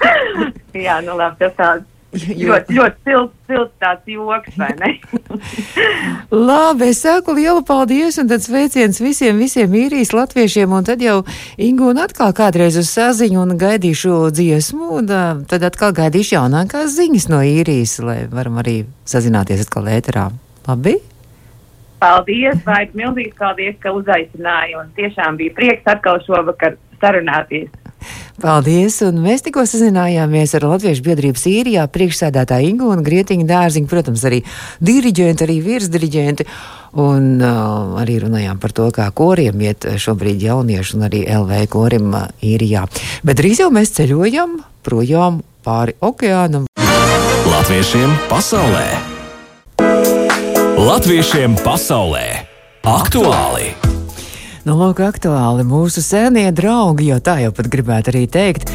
jā, 0.86 1.00
nu 1.06 1.16
labi, 1.18 1.40
tas 1.40 1.56
tāds. 1.58 1.88
Ļoti, 2.12 2.74
ļoti 2.76 2.98
silts, 3.06 3.36
silts 3.48 3.72
tāds 3.80 4.10
joks, 4.12 4.56
vai 4.60 4.68
ne? 4.76 4.90
Labi, 6.50 6.90
es 6.90 6.98
saku 7.00 7.32
lielu 7.38 7.62
paldies 7.64 8.18
un 8.20 8.28
tad 8.28 8.44
sveiciens 8.44 9.00
visiem, 9.00 9.38
visiem 9.40 9.72
īrijas 9.80 10.12
latviešiem 10.12 10.74
un 10.76 10.84
tad 10.84 11.00
jau 11.00 11.22
Ingu 11.56 11.88
un 11.88 12.02
atkal 12.04 12.34
kādreiz 12.36 12.76
uz 12.76 12.90
saziņu 12.92 13.40
un 13.46 13.56
gaidīšu 13.56 14.18
dziesmu 14.28 14.90
un 14.98 15.08
tad 15.48 15.64
atkal 15.64 15.96
gaidīšu 15.96 16.36
jaunākās 16.36 16.92
ziņas 16.98 17.30
no 17.32 17.40
īrijas, 17.48 17.96
lai 18.04 18.26
varam 18.28 18.60
arī 18.60 18.82
sazināties 19.08 19.64
atkal 19.64 19.88
ēterā. 19.96 20.28
Labi? 20.68 20.98
Paldies, 22.02 22.58
vai 22.66 22.88
milzīgs 22.98 23.36
paldies, 23.38 23.76
ka 23.82 23.92
uzaicināji. 23.94 24.74
Un 24.80 24.90
tiešām 24.96 25.38
bija 25.38 25.54
prieks 25.54 25.86
atkal 25.92 26.18
šovakar 26.26 26.74
sarunāties. 27.02 27.70
Paldies! 28.42 28.96
Un 29.06 29.20
mēs 29.22 29.44
tikko 29.46 29.62
sazinājāmies 29.68 30.56
ar 30.58 30.66
Latviešu 30.66 31.04
biedrības 31.06 31.44
īrijā 31.46 31.84
priekšsēdētāju 31.94 32.72
Ingu 32.72 32.88
un 32.90 33.04
Grietiņu 33.06 33.46
dārziņu, 33.46 33.90
protams, 33.90 34.24
arī 34.26 34.40
diriģenti, 34.82 35.46
arī 35.46 35.60
virsdiriģenti. 35.62 36.48
Un 37.02 37.38
uh, 37.38 37.94
arī 38.02 38.18
runājām 38.24 38.58
par 38.60 38.74
to, 38.76 38.88
kā 38.92 39.06
koriem 39.16 39.62
iet 39.64 39.86
šobrīd 40.02 40.42
jaunieši 40.42 40.98
un 40.98 41.06
arī 41.08 41.22
LV 41.38 41.62
korim 41.72 42.10
uh, 42.18 42.26
īrijā. 42.42 42.84
Bet 43.22 43.38
drīz 43.40 43.62
jau 43.62 43.70
mēs 43.72 43.94
ceļojam 43.96 44.58
projām 44.82 45.40
pāri 45.62 45.96
okeānam. 46.02 46.66
Latviešiem 47.46 48.18
pasaulē! 48.28 49.11
Latviešiem 50.82 51.52
pasaulē! 51.62 52.42
Aktuāli! 52.82 53.68
Nu, 54.66 54.74
lūk, 54.74 54.98
aktuāli 55.06 55.62
mūsu 55.62 56.02
senie 56.02 56.48
draugi, 56.50 57.06
jo 57.12 57.20
tā 57.22 57.36
jau 57.38 57.52
pat 57.54 57.68
gribētu 57.70 58.10
arī 58.10 58.24
teikt. 58.26 58.66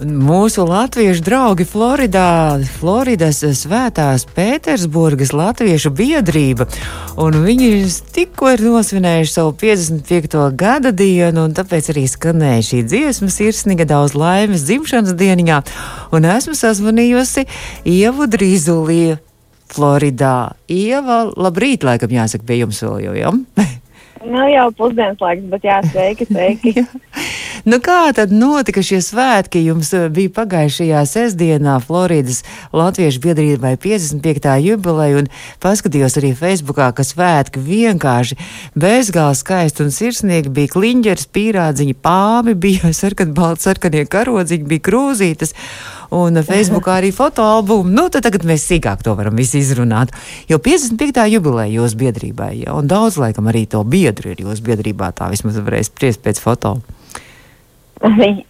Mūsu 0.00 0.64
latviešu 0.64 1.20
draugi 1.26 1.68
Floridā, 1.68 2.56
Floridas 2.78 3.42
svētās 3.60 4.24
Pētersburgas 4.32 5.34
latviešu 5.36 5.92
biedrība, 5.92 6.64
un 7.20 7.36
viņi 7.44 7.84
tikko 8.16 8.54
ir 8.56 8.64
nosvinējuši 8.64 9.36
savu 9.36 9.52
55. 9.60 10.40
gada 10.56 10.96
dienu, 10.96 11.44
un 11.44 11.56
tāpēc 11.60 11.92
arī 11.92 12.08
skanēja 12.08 12.68
šī 12.72 12.86
dziesma 12.88 13.28
sirsnīga 13.36 13.84
daudz 13.92 14.16
laimes 14.16 14.64
dzimšanas 14.64 15.12
dieniņā, 15.12 15.64
un 16.16 16.36
esmu 16.38 16.56
sazvanījusi 16.56 17.50
Ievu 17.84 18.32
Drīzulī. 18.32 19.18
Floridā. 19.70 20.56
Ieva, 20.70 21.22
labrīt, 21.38 21.84
laikam 21.86 22.12
jāsaka 22.14 22.46
pie 22.46 22.60
jums 22.62 22.82
vēl 22.84 23.06
jau? 23.06 23.14
Ja? 23.18 23.32
Nu, 24.20 24.42
jau 24.50 24.66
pusdienas 24.76 25.22
laiks, 25.22 25.46
bet 25.52 25.64
jā, 25.64 25.78
sveiki, 25.92 26.26
sveiki. 26.32 26.74
Nu, 27.64 27.80
kā 27.84 28.12
tad 28.16 28.32
notika 28.32 28.82
šie 28.84 29.00
svētki? 29.04 29.62
Jums 29.66 29.92
eh, 29.96 30.08
bija 30.12 30.32
pagājušajā 30.40 31.02
sestdienā 31.08 31.76
Floridas 31.84 32.42
Latviešu 32.76 33.22
biedrībai 33.24 33.74
55. 33.80 34.50
jubileja, 34.64 35.22
un 35.22 35.30
paskatījos 35.62 36.18
arī 36.20 36.32
Facebookā, 36.38 36.90
ka 36.96 37.06
svētki 37.06 37.62
vienkārši 37.64 38.38
bezgalīgi 38.74 39.40
skaisti 39.40 39.84
un 39.84 39.90
sirsnīgi 39.94 40.52
bija 40.54 40.72
kliņģeris, 40.74 41.30
pīrādziņi, 41.34 41.96
pāmi, 42.04 42.54
bija 42.54 42.92
sarkanbalti, 43.02 43.66
sarkanie 43.68 44.04
karodziņi, 44.10 44.68
bija 44.70 44.86
krūzītes 44.90 45.56
un 46.10 46.40
Facebookā 46.46 46.98
arī 47.00 47.10
fotoalbumu. 47.14 47.90
Nu, 47.90 48.06
tad 48.12 48.26
tagad 48.26 48.46
mēs 48.48 48.66
sīkāk 48.68 49.04
to 49.06 49.14
varam 49.18 49.38
visu 49.38 49.60
izrunāt. 49.60 50.14
Jo 50.50 50.58
55. 50.62 51.26
jubileja 51.34 51.80
jūsu 51.80 52.00
biedrībai, 52.04 52.52
ja, 52.64 52.74
un 52.78 52.90
daudz 52.90 53.20
laikam 53.20 53.50
arī 53.50 53.66
to 53.70 53.82
biedru 53.84 54.34
ir 54.34 54.42
jūsu 54.46 54.66
biedrībā, 54.66 55.12
tā 55.16 55.30
vismaz 55.32 55.60
varēs 55.62 55.92
spriest 55.92 56.24
pēc 56.24 56.42
foto. 56.42 56.78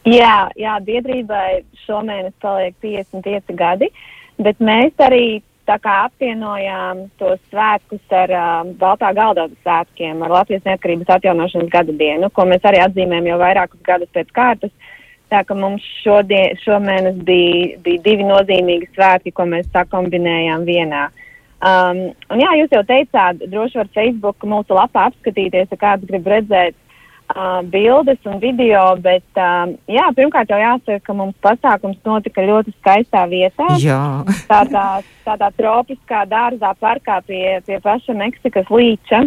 Jā, 0.07 0.35
jā, 0.55 0.75
biedrībai 0.87 1.63
šomēnes 1.87 2.35
paliek 2.43 2.75
55 2.83 3.57
gadi, 3.59 3.91
bet 4.39 4.61
mēs 4.63 4.93
arī 5.03 5.41
apvienojām 5.71 7.05
tos 7.19 7.39
svētkus 7.51 8.03
ar 8.11 8.33
uh, 8.35 8.71
Baltā 8.79 9.13
galda 9.15 9.47
svētkiem, 9.63 10.23
ar 10.23 10.33
Latvijas 10.41 10.65
neatkarības 10.67 11.13
atjaunošanas 11.15 11.71
gada 11.71 11.93
dienu, 11.95 12.31
ko 12.35 12.47
mēs 12.51 12.65
arī 12.67 12.81
atzīmējam 12.83 13.29
jau 13.31 13.39
vairākus 13.39 13.85
gadus 13.87 14.11
pēc 14.15 14.33
kārtas. 14.35 14.73
Tā 15.31 15.45
ka 15.47 15.55
mums 15.55 15.85
šodien, 16.03 16.59
šomēnes 16.65 17.21
bija, 17.23 17.79
bija 17.85 18.03
divi 18.03 18.27
nozīmīgi 18.27 18.91
svētki, 18.97 19.31
ko 19.31 19.47
mēs 19.47 19.71
sakombinējām 19.71 20.67
vienā. 20.67 21.05
Um, 21.61 22.01
un 22.33 22.41
jā, 22.43 22.51
jūs 22.59 22.75
jau 22.75 22.83
teicāt, 22.89 23.45
droši 23.53 23.79
var 23.79 23.91
Facebook 23.95 24.43
mūsu 24.43 24.75
lapā 24.75 25.07
apskatīties, 25.11 25.71
ja 25.71 25.79
kāds 25.79 26.09
grib 26.09 26.27
redzēt 26.27 26.75
uh, 27.35 27.61
bildes 27.63 28.19
un 28.25 28.39
video, 28.43 28.83
bet 29.03 29.39
um, 29.39 29.75
jā, 29.91 30.07
pirmkārt 30.17 30.51
jau 30.51 30.59
jāsaka, 30.61 31.01
ka 31.07 31.17
mums 31.17 31.37
pasākums 31.45 32.01
notika 32.07 32.45
ļoti 32.47 32.75
skaistā 32.79 33.27
vietā. 33.31 33.69
Jā. 33.83 34.01
tādā, 34.51 34.87
tādā 35.27 35.51
tropiskā 35.59 36.25
dārzā 36.31 36.75
parkā 36.81 37.21
pie, 37.27 37.61
pie 37.67 37.81
paša 37.85 38.17
Meksikas 38.19 38.71
līča. 38.73 39.25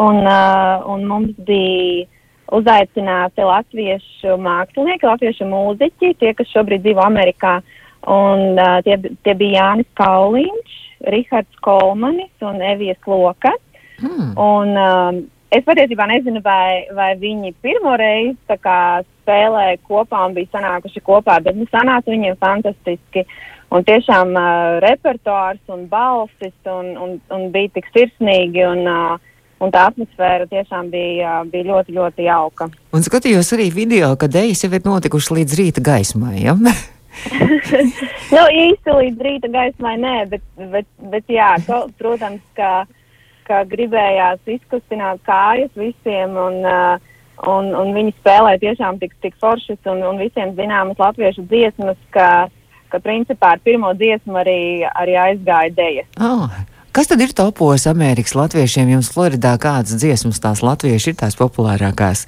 Un, 0.00 0.22
uh, 0.24 0.80
un 0.88 1.04
mums 1.04 1.34
bija 1.44 2.06
uzaicināti 2.56 3.44
latviešu 3.46 4.38
mākslinieki, 4.42 5.06
latviešu 5.06 5.46
mūziķi, 5.50 6.14
tie, 6.18 6.32
kas 6.34 6.48
šobrīd 6.54 6.82
dzīvo 6.86 7.04
Amerikā. 7.04 7.58
Un, 8.08 8.56
uh, 8.56 8.78
tie, 8.86 8.96
tie 9.26 9.34
bija 9.36 9.60
Jānis 9.60 9.90
Kauliņš, 10.00 10.78
Rihards 11.12 11.60
Kolmanis 11.64 12.48
un 12.48 12.62
Evijas 12.64 13.04
Loka. 13.06 13.52
Hmm. 14.00 14.32
Un, 14.40 14.72
um, 14.80 15.20
es 15.50 15.64
patiesībā 15.66 16.06
nezinu, 16.10 16.42
vai, 16.44 16.86
vai 16.96 17.12
viņi 17.20 17.54
pirmo 17.62 17.94
reizi 17.98 18.38
spēlēja 18.48 19.78
kopā 19.86 20.26
un 20.26 20.36
bija 20.36 20.50
sanākuši 20.56 21.02
kopā, 21.06 21.40
bet 21.44 21.58
nu, 21.58 21.68
sanāca 21.70 22.10
viņiem 22.10 22.38
fantastiski. 22.40 23.26
Un 23.70 23.84
tiešām 23.86 24.34
uh, 24.34 24.78
repertuārs 24.82 25.60
un 25.70 25.84
balsis 25.90 26.54
un, 26.66 26.94
un, 26.98 27.18
un 27.30 27.50
bija 27.54 27.70
tik 27.76 27.86
sirsnīgi. 27.94 28.64
Un, 28.66 28.86
uh, 28.90 29.30
un 29.60 29.72
tā 29.72 29.86
atmosfēra 29.90 30.48
tiešām 30.50 30.88
bija, 30.92 31.40
bija 31.50 31.68
ļoti, 31.68 31.94
ļoti 31.96 32.26
jauka. 32.26 32.70
Un 32.96 33.04
skatījos 33.04 33.52
arī 33.56 33.68
video, 33.74 34.14
ka 34.18 34.30
dejas 34.30 34.64
jau 34.64 34.72
ir 34.72 34.86
notikušas 34.86 35.34
līdz 35.36 35.58
rīta 35.60 35.84
gaismai. 35.84 36.38
Ja? 36.42 36.56
nu, 38.34 38.42
īsti 38.64 38.96
līdz 38.96 39.26
rīta 39.26 39.50
gaismai 39.52 39.96
nē, 40.00 40.16
bet, 40.32 40.46
bet, 40.72 40.88
bet 41.12 41.32
jā, 41.32 41.52
to, 41.66 41.82
protams, 42.00 42.42
ka, 42.56 42.86
ka 43.50 43.64
gribējās 43.68 44.40
izkustināt 44.46 45.20
kājas 45.26 45.74
visiem 45.74 46.38
un, 46.38 46.62
uh, 46.62 47.10
un, 47.50 47.70
un 47.74 47.92
viņi 47.96 48.14
spēlē 48.20 48.56
tiešām 48.62 49.02
tik, 49.02 49.16
tik 49.24 49.36
foršas 49.42 49.80
un, 49.90 50.02
un 50.06 50.22
visiem 50.22 50.54
zināmas 50.58 51.00
latviešu 51.00 51.46
dziesmas, 51.50 51.98
ka, 52.14 52.48
ka 52.92 53.02
principā 53.02 53.56
ar 53.56 53.64
pirmo 53.64 53.92
dziesmu 53.98 54.38
arī, 54.42 54.60
arī 54.94 55.16
aizgāja 55.28 55.74
dejas. 55.76 56.12
Oh. 56.20 56.48
Kas 56.90 57.06
tad 57.06 57.20
ir 57.22 57.30
topos 57.38 57.84
Amerikas 57.86 58.34
latviešiem? 58.34 58.88
Jums 58.96 59.12
Floridā 59.14 59.52
kādas 59.62 59.94
dziesmas 59.94 60.42
tās 60.42 60.58
latvieši 60.66 61.12
ir 61.12 61.20
tās 61.20 61.36
populārākās? 61.38 62.24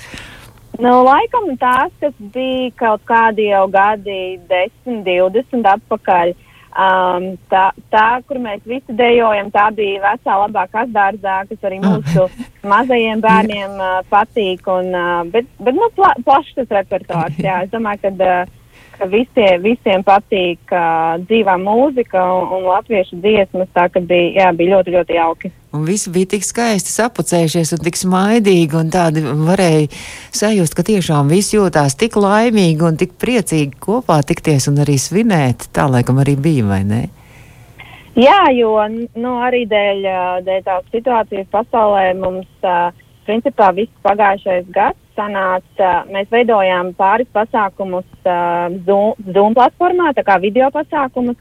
Nu, 0.78 0.92
laikam 1.02 1.50
tās, 1.58 1.90
kas 1.98 2.14
bija 2.32 2.70
kaut 2.78 3.02
kādi 3.10 3.48
jau 3.48 3.64
gadi, 3.74 4.38
10, 4.48 5.02
20 5.08 5.66
atpakaļ. 5.74 6.32
Um, 6.72 7.34
tā, 7.52 7.66
tā, 7.92 8.06
kur 8.24 8.38
mēs 8.40 8.62
visi 8.64 8.94
dejojam, 8.96 9.50
tā 9.52 9.66
bija 9.76 10.00
vecā 10.06 10.36
labā 10.40 10.64
kasdārzā, 10.72 11.42
kas 11.50 11.66
arī 11.68 11.82
ah. 11.82 11.98
mūsu 11.98 12.24
mazajiem 12.72 13.20
bērniem 13.20 13.76
uh, 13.76 13.98
patīk. 14.08 14.64
Un, 14.72 14.88
uh, 14.96 15.20
bet, 15.34 15.50
bet 15.60 15.76
nu, 15.76 15.90
pla, 15.96 16.14
plašs 16.24 16.56
tas 16.56 16.72
repertuārs, 16.78 17.36
jā. 17.44 17.60
Es 17.66 17.74
domāju, 17.74 18.06
ka 18.06 18.14
uh, 18.16 18.54
ka 19.02 19.08
visie, 19.10 19.48
visiem 19.62 20.04
patīk 20.06 20.70
uh, 20.70 21.18
dzīvā 21.26 21.56
mūzika 21.58 22.22
un, 22.22 22.52
un 22.54 22.68
latviešu 22.70 23.18
dziesmas. 23.22 23.70
Tā 23.74 23.88
bija, 23.98 24.28
jā, 24.38 24.52
bija 24.54 24.76
ļoti, 24.76 24.94
ļoti 24.94 25.16
jauki. 25.18 25.50
Un 25.72 25.86
visi 25.88 26.12
bija 26.12 26.30
tik 26.34 26.46
skaisti 26.46 26.92
sapucējušies 26.92 27.74
un 27.74 27.82
tik 27.82 27.98
smaidīgi, 27.98 28.76
un 28.78 28.92
tādi 28.92 29.24
varēja 29.24 29.88
sajust, 30.30 30.76
ka 30.76 30.84
tiešām 30.86 31.32
visi 31.32 31.56
jūtās 31.56 31.96
tik 31.98 32.18
laimīgi 32.20 32.86
un 32.86 33.00
tik 33.00 33.16
priecīgi 33.18 33.80
kopā 33.82 34.20
tikties 34.28 34.68
un 34.70 34.82
arī 34.84 34.98
svinēt. 35.00 35.70
Tā 35.74 35.88
laikam 35.90 36.22
arī 36.22 36.36
bija, 36.36 36.68
vai 36.68 36.82
ne? 36.86 37.02
Jā, 38.12 38.52
jo 38.52 38.76
nu, 38.92 39.38
arī 39.40 39.64
dēļ, 39.70 40.02
dēļ 40.46 40.66
tās 40.66 40.90
situācijas 40.92 41.48
pasaulē 41.50 42.10
mums, 42.20 42.50
uh, 42.60 42.92
principā, 43.26 43.72
viss 43.74 44.04
pagājušais 44.04 44.68
gads 44.74 45.01
sanāca, 45.16 45.92
mēs 46.12 46.30
veidojām 46.32 46.92
pāris 46.98 47.28
pasākumus 47.34 48.06
uh, 48.24 48.68
Zoom, 48.86 49.14
Zoom 49.34 49.56
platformā, 49.58 50.12
tā 50.16 50.24
kā 50.26 50.38
video 50.42 50.70
pasākumus. 50.74 51.38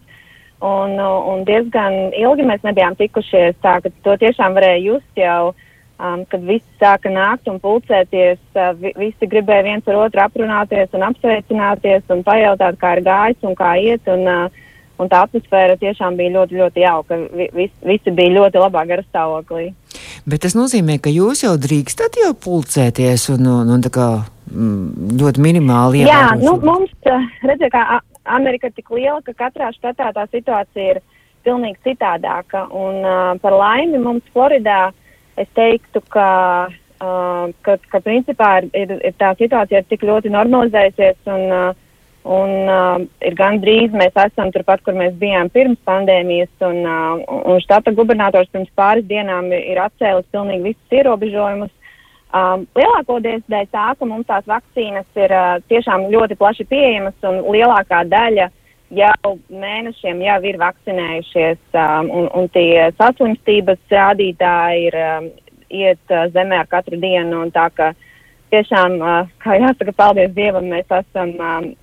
Un, 0.61 0.93
un 1.01 1.39
diezgan 1.41 2.11
ilgi 2.13 2.45
mēs 2.45 2.61
nebijām 2.61 2.93
tikušies 2.99 3.55
tā, 3.63 3.79
to 4.05 4.13
tiešām 4.21 4.53
varēja 4.53 4.83
just 4.83 5.17
jau, 5.17 5.55
um, 5.97 6.21
kad 6.29 6.43
visi 6.45 6.67
sāka 6.77 7.09
nākt 7.09 7.49
un 7.49 7.57
pulcēties. 7.63 8.37
Uh, 8.53 8.69
vi, 8.77 8.91
visi 8.99 9.29
gribēja 9.31 9.65
viens 9.65 9.89
ar 9.89 10.03
otru 10.03 10.21
aprunāties 10.21 10.93
un 10.93 11.07
apsveicināties 11.09 12.13
un 12.13 12.21
pajautāt, 12.27 12.77
kā 12.77 12.93
ir 12.99 13.05
gājis 13.07 13.49
un 13.49 13.57
kā 13.57 13.73
iet. 13.81 14.05
Un, 14.13 14.27
uh, 14.29 14.67
un 15.01 15.09
tā 15.09 15.23
atmosfēra 15.25 15.79
tiešām 15.81 16.17
bija 16.19 16.35
ļoti, 16.35 16.59
ļoti 16.61 16.83
jauka. 16.85 17.17
Vis, 17.57 17.73
visi 17.81 18.13
bija 18.13 18.35
ļoti 18.37 18.61
labā 18.61 18.85
garastāvoklī. 18.91 19.71
Bet 20.25 20.44
tas 20.46 20.56
nozīmē, 20.58 21.00
ka 21.01 21.12
jūs 21.13 21.46
jau 21.46 21.56
drīkstat 21.60 22.20
jau 22.22 22.32
pulcēties 22.38 23.30
un, 23.36 23.48
un, 23.50 23.74
un 23.75 23.84
tā 23.86 23.91
kā 23.94 24.08
mm, 24.51 25.18
ļoti 25.22 25.44
minimāli 25.44 26.03
ievērot. 26.03 26.12
Jā, 26.12 26.38
nu, 26.41 26.58
mums, 26.65 26.94
eh, 27.10 27.27
redziet, 27.48 27.72
kā 27.74 28.01
Amerika 28.25 28.70
ir 28.70 28.75
tik 28.77 28.91
liela, 28.94 29.22
ka 29.25 29.34
katrā 29.46 29.72
štatā 29.75 30.12
tā 30.15 30.27
situācija 30.30 30.96
ir 30.96 31.01
pilnīgi 31.46 31.80
citādāka. 31.88 32.68
Un 32.70 33.01
uh, 33.01 33.34
par 33.41 33.56
laimi 33.58 34.01
mums 34.01 34.25
Floridā 34.34 34.91
es 35.39 35.50
teiktu, 35.58 36.03
ka, 36.13 36.27
uh, 37.01 37.46
ka, 37.65 37.77
ka 37.91 38.01
principā 38.06 38.60
ir, 38.62 38.70
ir, 38.77 38.98
ir 39.10 39.15
tā 39.18 39.34
situācija 39.39 39.82
ir 39.82 39.89
tik 39.89 40.06
ļoti 40.06 40.34
normalizējusies 40.34 41.34
un 41.34 41.48
uh, 41.50 41.72
Un 42.21 42.69
uh, 42.69 43.01
ir 43.25 43.33
gandrīz 43.33 43.95
mēs 43.97 44.13
esam 44.13 44.51
turpat, 44.53 44.83
kur 44.85 44.93
mēs 44.93 45.15
bijām 45.17 45.49
pirms 45.49 45.79
pandēmijas, 45.89 46.51
un, 46.67 46.83
uh, 46.85 47.23
un 47.49 47.61
štata 47.63 47.95
gubernators 47.97 48.51
pirms 48.53 48.69
pāris 48.77 49.07
dienām 49.09 49.49
ir, 49.57 49.79
atcēlis 49.81 50.27
pilnīgi 50.29 50.69
visus 50.69 50.97
ierobežojumus. 50.99 51.71
Um, 52.31 52.67
lielākoties 52.77 53.41
dēļ 53.51 53.65
tā, 53.73 53.87
ka 53.97 54.07
mums 54.07 54.29
tās 54.29 54.45
vakcīnas 54.47 55.17
ir 55.19 55.33
uh, 55.33 55.57
tiešām 55.67 56.05
ļoti 56.13 56.37
plaši 56.39 56.67
pieejamas 56.69 57.25
un 57.27 57.41
lielākā 57.51 58.05
daļa 58.07 58.47
jau 58.95 59.33
mēnešiem 59.49 60.21
jau 60.21 60.37
ir 60.45 60.61
vakcinējušies, 60.61 61.59
um, 61.73 62.13
un, 62.21 62.29
un 62.37 62.47
tie 62.53 62.91
saslimstības 63.01 63.81
rādītāji 63.91 64.87
ir 64.91 64.99
um, 65.01 65.27
iet 65.73 66.13
uh, 66.13 66.29
zemē 66.31 66.61
ar 66.61 66.69
katru 66.71 67.01
dienu. 67.01 67.43
Tā 67.55 67.67
ka 67.73 67.91
tiešām, 68.51 68.98
uh, 69.01 69.29
kā 69.43 69.58
jāsaka, 69.60 69.96
paldies 69.98 70.34
Dievam, 70.36 70.67
mēs 70.72 70.89
esam 71.01 71.36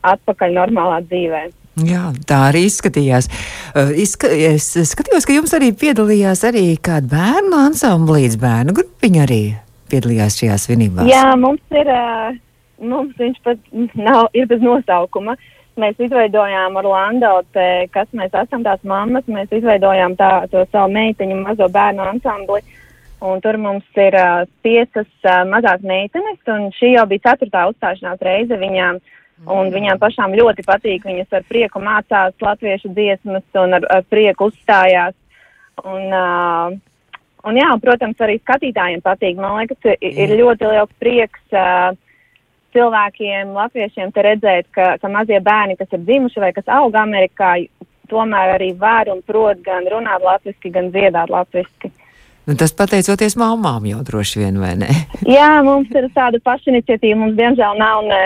atpakaļ 0.06 0.54
normālā 0.60 1.00
dzīvē. 1.08 1.46
Jā, 1.86 2.08
tā 2.26 2.40
arī 2.48 2.64
izskatījās. 2.66 3.28
Uh, 3.70 3.92
izska 4.02 4.30
es 4.32 4.72
skatījos, 4.90 5.26
ka 5.28 5.36
jums 5.36 5.54
arī 5.54 5.70
piedalījās 5.78 6.42
arī 6.48 6.72
kāda 6.82 7.12
bērnu 7.12 7.60
ansamblīds, 7.68 8.38
bērnu 8.40 8.74
grupiņa 8.78 9.22
arī 9.26 9.42
piedalījās 9.92 10.40
šajā 10.40 10.56
svinībā? 10.64 11.06
Jā, 11.08 11.30
mums 11.38 11.62
ir, 11.76 11.92
uh, 11.92 12.34
mums 12.82 13.14
viņš 13.20 13.38
pat 13.46 13.62
nav, 13.94 14.26
ir 14.34 14.48
bez 14.50 14.64
nosaukuma. 14.64 15.36
Mēs 15.78 16.00
izveidojām 16.02 16.74
Orlando, 16.80 17.36
te, 17.54 17.86
kas 17.94 18.08
mēs 18.18 18.32
esam 18.34 18.64
tās 18.66 18.80
mammas, 18.82 19.28
mēs 19.30 19.52
izveidojām 19.54 20.16
tā, 20.18 20.32
to 20.50 20.64
savu 20.72 20.90
meitiņu 20.96 21.38
mazo 21.44 21.68
bērnu 21.70 22.02
ansambli. 22.02 22.64
Un 23.20 23.40
tur 23.42 23.56
mums 23.58 23.86
ir 23.98 24.14
uh, 24.14 24.44
piecas 24.62 25.08
uh, 25.26 25.42
mazās 25.50 25.82
meitenes, 25.82 26.38
un 26.46 26.68
šī 26.76 26.92
jau 26.94 27.06
bija 27.10 27.32
ceturtā 27.32 27.64
uzstāšanās 27.72 28.20
reize 28.22 28.58
viņām. 28.60 29.00
Un 29.54 29.68
viņām 29.70 30.00
pašām 30.02 30.32
ļoti 30.34 30.64
patīk, 30.66 31.04
viņas 31.06 31.36
ar 31.38 31.44
prieku 31.46 31.78
mācās 31.78 32.34
latviešu 32.42 32.90
dziesmas 32.90 33.44
un 33.62 33.76
ar, 33.78 33.84
ar 33.94 34.06
prieku 34.10 34.48
uzstājās. 34.50 35.14
Un, 35.84 36.10
uh, 36.10 36.78
Un, 37.46 37.54
jā, 37.54 37.68
protams, 37.80 38.18
arī 38.20 38.34
skatītājiem 38.40 39.00
patīk. 39.00 39.38
Man 39.38 39.60
liekas, 39.60 39.78
ir 40.02 40.32
ļoti 40.40 40.68
liels 40.72 40.90
prieks 41.00 41.54
uh, 41.54 41.94
cilvēkiem, 42.76 43.54
latviešiem, 43.56 44.10
te 44.12 44.24
redzēt, 44.26 44.68
ka, 44.74 44.96
ka 45.00 45.10
mazie 45.12 45.38
bērni, 45.44 45.78
kas 45.78 45.94
ir 45.94 46.02
dzimuši 46.04 46.42
vai 46.42 46.50
kas 46.56 46.68
aug 46.78 46.98
Amerikā, 46.98 47.54
tomēr 48.10 48.56
arī 48.56 48.72
var 48.80 49.10
un 49.12 49.22
prot 49.26 49.62
gan 49.64 49.86
runāt 49.88 50.24
latviski, 50.24 50.72
gan 50.74 50.90
dziedāt 50.94 51.32
latviski. 51.32 51.92
Nu, 52.48 52.54
tas 52.56 52.72
pateicoties 52.72 53.34
mamām 53.36 53.84
jau 53.84 54.00
droši 54.06 54.40
vien, 54.40 54.58
vai 54.60 54.72
ne? 54.80 54.88
jā, 55.38 55.58
mums 55.66 55.90
ir 55.92 56.06
tāda 56.16 56.40
pašiniciatīva. 56.40 57.18
Mums, 57.20 57.34
diemžēl, 57.36 57.76
nav 57.76 58.06
ne 58.08 58.20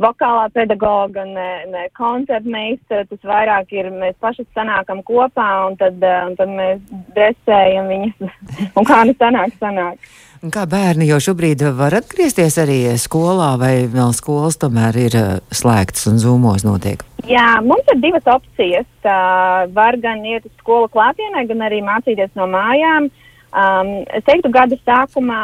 vokālā 0.00 0.46
pedagoga, 0.52 1.24
ne, 1.28 1.48
ne 1.68 1.82
koncertmeistara. 1.96 3.04
Tas 3.10 3.28
vairāk 3.28 3.74
ir 3.76 3.90
mēs 3.92 4.16
paši 4.22 4.46
sanākam 4.56 5.02
kopā 5.04 5.48
un 5.66 5.76
tad, 5.80 6.00
eh, 6.00 6.22
un 6.24 6.38
tad 6.38 6.52
mēs 6.56 6.80
dresējam 7.16 7.90
viņus. 7.92 8.30
un 8.78 8.88
kā 8.88 9.02
nu 9.08 9.16
sanāk, 9.20 9.52
sanāk. 9.60 10.08
Un 10.44 10.52
kā 10.52 10.64
bērni 10.68 11.08
jau 11.08 11.20
šobrīd 11.28 11.66
var 11.76 11.96
atgriezties 11.96 12.56
arī 12.60 12.78
skolā, 13.00 13.54
vai 13.60 13.74
vēl 13.92 14.12
skolas 14.16 14.56
tomēr 14.60 14.96
ir 15.00 15.16
uh, 15.20 15.28
slēgtas 15.52 16.08
un 16.10 16.20
zūmos 16.22 16.64
notiek? 16.64 17.04
Jā, 17.28 17.58
mums 17.64 17.88
ir 17.92 18.00
divas 18.00 18.28
opcijas. 18.30 18.88
Uh, 19.00 19.64
var 19.76 19.96
gan 20.00 20.24
iet 20.28 20.44
uz 20.48 20.52
skolu 20.60 20.88
klātienē, 20.92 21.44
gan 21.48 21.64
arī 21.68 21.80
mācīties 21.84 22.36
no 22.40 22.48
mājām. 22.52 23.08
Um, 23.56 24.02
es 24.12 24.24
teiktu, 24.26 24.50
gada 24.52 24.76
sākumā 24.84 25.40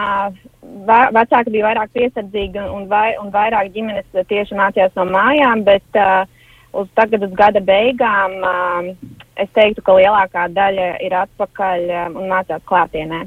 vecāki 1.17 1.53
bija 1.55 1.71
vairāk 1.71 1.93
piesardzīgi 1.97 2.61
un, 2.61 2.85
vai, 2.91 3.15
un 3.17 3.31
vairāk 3.33 3.71
ģimenes 3.73 4.27
tieši 4.29 4.59
mācījās 4.59 4.93
no 4.99 5.07
mājām, 5.09 5.63
bet 5.65 5.97
uh, 5.97 6.27
uz 6.77 6.91
tagad 6.99 7.25
uz 7.25 7.33
gada 7.39 7.63
beigām 7.65 8.37
uh, 8.45 8.91
es 9.41 9.49
teiktu, 9.57 9.85
ka 9.87 9.97
lielākā 9.97 10.45
daļa 10.53 10.91
ir 11.07 11.17
atpakaļ 11.23 11.89
um, 12.03 12.21
un 12.21 12.29
mācās 12.35 12.69
klātienē. 12.69 13.23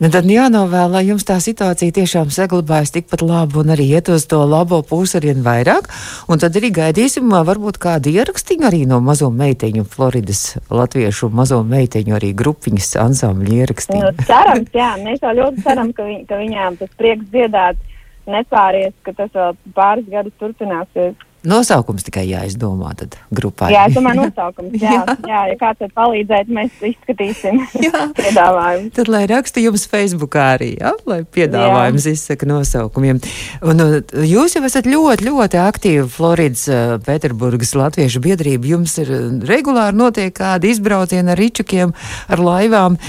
Nu, 0.00 0.08
tad 0.08 0.24
jānovēl, 0.24 0.94
lai 0.94 1.02
jums 1.04 1.26
tā 1.28 1.34
situācija 1.44 1.92
tiešām 1.92 2.30
saglabājas 2.32 2.94
tikpat 2.94 3.20
labi 3.20 3.58
un 3.60 3.72
arī 3.74 3.84
iet 3.98 4.08
uz 4.08 4.24
to 4.30 4.38
labo 4.48 4.78
pusi 4.80 5.18
arvien 5.18 5.42
vairāk. 5.44 5.90
Un 6.32 6.40
tad 6.40 6.56
arī 6.56 6.70
gaidīsim, 6.78 7.28
varbūt 7.28 7.76
kādu 7.82 8.08
ierakstīnu 8.14 8.64
arī 8.70 8.86
no 8.88 9.02
mazo 9.04 9.28
meiteņu, 9.28 9.84
Floridas 9.92 10.56
latviešu 10.72 11.28
mazo 11.36 11.60
meiteņu 11.68 12.16
arī 12.16 12.32
grupiņas 12.32 12.94
ansambļu 13.02 13.58
ierakstīnu. 13.60 14.00
Nu, 14.06 14.24
cerams, 14.24 14.72
jā, 14.72 14.88
mēs 15.04 15.20
jau 15.20 15.34
ļoti 15.36 15.66
ceram, 15.68 15.92
ka, 15.92 16.08
viņ, 16.08 16.22
ka 16.32 16.40
viņām 16.40 16.80
tas 16.80 16.96
prieks 16.96 17.28
dziedāt 17.34 17.84
nepāries, 18.24 18.96
ka 19.04 19.12
tas 19.20 19.36
vēl 19.36 19.52
pāris 19.76 20.08
gadus 20.08 20.40
turpināsies. 20.40 21.12
Nosaukums 21.40 22.04
tikai 22.04 22.26
jāizdomā 22.28 22.90
tad 23.00 23.14
grupā. 23.32 23.70
Jā, 23.72 23.86
es 23.88 23.94
domāju, 23.96 24.26
nosaukums. 24.26 24.74
Jā, 24.84 24.98
jā. 24.98 25.14
jā 25.28 25.40
ja 25.48 25.56
kāds 25.60 25.80
var 25.86 25.92
palīdzēt, 25.96 26.50
mēs 26.52 26.82
izskatīsim 26.90 27.62
piedāvājumu. 28.20 28.90
Tad, 28.96 29.08
lai 29.12 29.22
raksta 29.30 29.62
jums 29.64 29.86
Facebookā 29.88 30.50
arī, 30.58 30.74
jā, 30.76 30.92
lai 31.08 31.22
piedāvājums 31.24 32.08
jā. 32.08 32.14
izsaka 32.18 32.48
nosaukumiem. 32.50 33.22
Un 33.64 33.84
jūs 34.28 34.58
jau 34.58 34.64
esat 34.68 34.88
ļoti, 34.90 35.30
ļoti 35.30 35.60
aktīvi 35.64 36.06
Floridas 36.12 36.66
Pēterburgas 37.08 37.72
latviešu 37.78 38.20
biedrība. 38.24 38.74
Jums 38.74 38.98
ir 39.00 39.12
regulāri 39.48 39.96
notiek 39.96 40.36
kādi 40.36 40.74
izbraucieni 40.74 41.32
ar 41.32 41.40
ričukiem, 41.40 41.96
ar 42.28 42.44
laivām. 42.44 43.00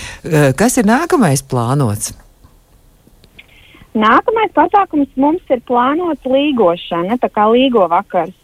Kas 0.58 0.80
ir 0.80 0.88
nākamais 0.88 1.44
plānots? 1.44 2.14
Nākamais 3.92 4.54
pasākums 4.56 5.10
mums 5.20 5.44
ir 5.52 5.60
plānots 5.68 6.24
līgošana, 6.24 7.18
tā 7.20 7.28
kā 7.28 7.50
līgo 7.52 7.84
vakars. 7.92 8.36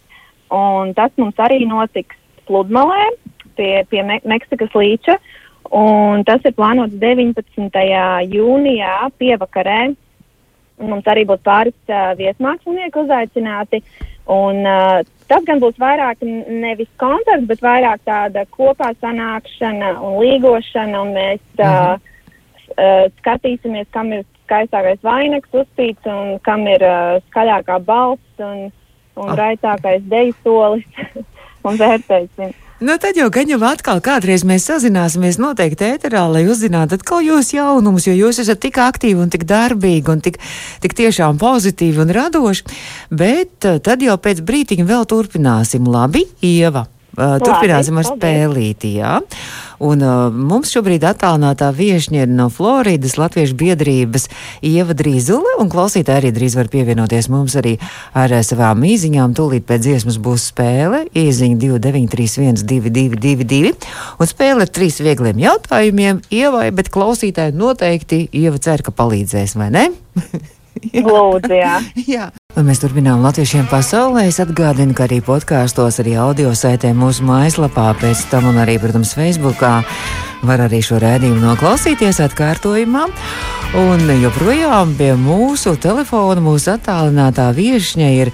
Un 0.52 0.92
tas 0.96 1.12
mums 1.16 1.40
arī 1.40 1.62
notiks 1.68 2.16
pludmalē 2.48 3.08
pie, 3.56 3.84
pie 3.88 4.02
Me 4.04 4.20
Meksikas 4.28 4.74
līča. 4.76 5.16
Un 5.72 6.24
tas 6.28 6.44
ir 6.44 6.54
plānots 6.56 6.96
19. 7.00 7.80
jūnijā 8.28 8.94
pievakarē. 9.20 9.80
Mums 10.78 11.08
arī 11.10 11.24
būs 11.26 11.40
pāris 11.44 11.76
uh, 11.90 12.12
viesmākslinieki 12.20 13.02
uzaicināti. 13.02 13.82
Un, 14.30 14.60
uh, 14.68 15.00
tas 15.32 15.44
gan 15.48 15.60
būs 15.64 15.80
vairāk 15.80 16.20
nevis 16.22 16.88
koncerts, 17.00 17.48
bet 17.48 17.64
vairāk 17.64 18.04
tāda 18.06 18.44
kopā 18.52 18.92
sanākšana 19.00 19.96
un 20.04 20.20
līgošana. 20.22 21.02
Un 21.02 21.16
mēs 21.16 21.42
uh, 21.64 21.96
uh, 22.76 23.08
skatīsimies, 23.18 23.88
kam 23.96 24.12
ir 24.14 24.28
skaistākais 24.48 25.02
vainags 25.04 25.52
uzspīts 25.52 26.08
un 26.10 26.38
kam 26.46 26.64
ir 26.66 26.82
uh, 26.84 27.18
skaļākā 27.28 27.78
balss 27.86 28.42
un, 28.42 28.70
un 29.18 29.28
oh. 29.28 29.36
raitākais 29.38 30.08
deju 30.08 30.34
solis 30.42 30.88
un 31.68 31.78
vērtēsim. 31.78 32.56
Nu, 32.78 32.94
tad 33.02 33.16
jau 33.18 33.26
gan 33.34 33.48
jau 33.50 33.58
atkal 33.66 33.98
kādreiz 33.98 34.44
mēs 34.46 34.68
sazināsimies 34.68 35.40
noteikti 35.42 35.82
ēterā, 35.82 36.20
lai 36.30 36.44
uzzinātu 36.46 36.94
atkal 36.94 37.24
jūs 37.26 37.50
jaunumus, 37.56 38.06
jo 38.06 38.14
jūs 38.14 38.38
esat 38.44 38.60
tik 38.62 38.78
aktīvi 38.78 39.18
un 39.18 39.32
tik 39.34 39.48
darbīgi 39.50 40.12
un 40.14 40.22
tik, 40.22 40.38
tik 40.84 40.94
tiešām 41.00 41.40
pozitīvi 41.42 42.04
un 42.04 42.14
radoši. 42.14 42.78
Bet 43.10 43.66
tad 43.66 44.06
jau 44.06 44.14
pēc 44.22 44.44
brītiņa 44.46 44.86
vēl 44.86 45.10
turpināsim. 45.10 45.90
Labi, 45.90 46.22
Ieva! 46.38 46.86
Uh, 47.18 47.34
turpināsim 47.42 47.96
ar 47.98 48.06
spēlīti. 48.06 48.92
Jā. 49.00 49.16
Un, 49.82 50.02
uh, 50.06 50.28
mums 50.30 50.70
šobrīd 50.70 51.02
attālinātā 51.06 51.72
viesņa 51.74 52.20
ir 52.22 52.30
no 52.30 52.46
Floridas 52.50 53.16
Latviešu 53.18 53.56
biedrības 53.58 54.28
Ieva 54.62 54.94
Drīzule, 54.94 55.56
un 55.58 55.70
klausītāji 55.72 56.22
arī 56.22 56.30
drīz 56.36 56.54
var 56.58 56.70
pievienoties 56.70 57.26
mums 57.32 57.56
arī 57.58 57.74
ar 58.14 58.34
uh, 58.36 58.44
savām 58.46 58.86
īziņām. 58.86 59.34
Tūlīt 59.38 59.66
pēc 59.66 59.82
dziesmas 59.88 60.20
būs 60.22 60.46
spēle, 60.52 61.04
īziņa 61.18 61.58
2931 61.64 62.62
222, 62.70 63.74
un 64.18 64.30
spēle 64.30 64.66
ar 64.66 64.70
trīs 64.78 65.00
viegliem 65.02 65.42
jautājumiem 65.42 66.22
Ievai, 66.30 66.68
bet 66.74 66.92
klausītāji 66.94 67.58
noteikti 67.58 68.28
Ieva 68.30 68.62
cer, 68.62 68.86
ka 68.86 68.94
palīdzēs, 68.94 69.58
vai 69.58 69.72
ne? 69.74 69.88
Lūdzu, 71.08 71.54
jā. 71.54 71.78
jā. 72.14 72.30
Mēs 72.58 72.80
turpinām 72.82 73.20
latviešiem 73.22 73.68
pasaulē. 73.70 74.24
Es 74.26 74.40
atgādinu, 74.42 74.90
ka 74.96 75.04
arī 75.04 75.20
podkāstos, 75.22 76.00
arī 76.02 76.16
audio 76.18 76.50
saitē 76.58 76.90
mūsu 76.96 77.22
mājaslapā, 77.28 77.92
pēc 78.00 78.24
tam 78.32 78.48
un 78.50 78.56
arī, 78.58 78.80
protams, 78.82 79.12
Facebookā 79.14 79.76
var 80.42 80.64
arī 80.64 80.80
šo 80.82 80.98
rēdījumu 80.98 81.38
noklausīties 81.44 82.18
atkārtojumā. 82.24 83.04
Un 83.78 84.02
joprojām 84.24 84.96
pie 84.98 85.12
mūsu 85.20 85.76
telefona, 85.78 86.42
mūsu 86.42 86.72
attālinātā 86.74 87.46
viešņa 87.54 88.10
ir. 88.24 88.32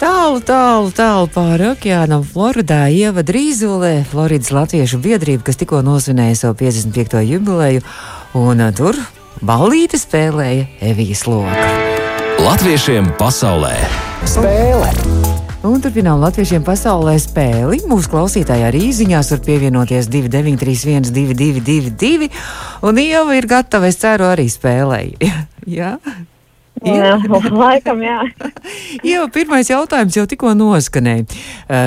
Tālu, 0.00 0.40
tālu, 0.46 0.88
tālu 0.96 1.28
pāri 1.34 1.68
okeānam 1.74 2.24
Floridā 2.24 2.86
ieva 2.88 3.26
Drīzulē, 3.26 4.06
Floridas 4.08 4.54
Latviešu 4.54 5.02
biedrība, 5.04 5.50
kas 5.50 5.60
tikko 5.60 5.82
nosvinēja 5.84 6.46
savu 6.46 6.56
55. 6.62 7.20
jubileju, 7.34 7.84
un 8.38 8.64
tur 8.78 8.96
ballīti 9.42 10.00
spēlēja 10.00 10.70
Evijas 10.94 11.26
loka. 11.28 11.87
Latviešiem 12.38 13.08
pasaulē 13.18 13.72
spēle! 14.22 14.86
Un 15.66 15.80
turpinām 15.82 16.20
latviešiem 16.22 16.62
pasaulē 16.62 17.16
spēli. 17.18 17.80
Mūsu 17.90 18.12
klausītāji 18.12 18.62
arī 18.68 18.82
ziņās 18.94 19.32
var 19.34 19.40
pievienoties 19.42 20.06
2931, 20.06 21.10
222, 21.10 22.28
un 22.86 23.00
Ieva 23.02 23.34
ir 23.34 23.48
gatava, 23.50 23.90
es 23.90 23.98
ceru, 23.98 24.28
arī 24.30 24.46
spēlēji. 24.54 25.32
Jā? 25.80 25.96
Jā, 26.86 27.16
laikam, 27.62 28.02
jā. 28.04 28.18
Jā, 29.10 29.24
pirmais 29.32 29.70
jautājums 29.70 30.16
jau 30.18 30.26
tikko 30.30 30.52
noskanēja. 30.58 31.26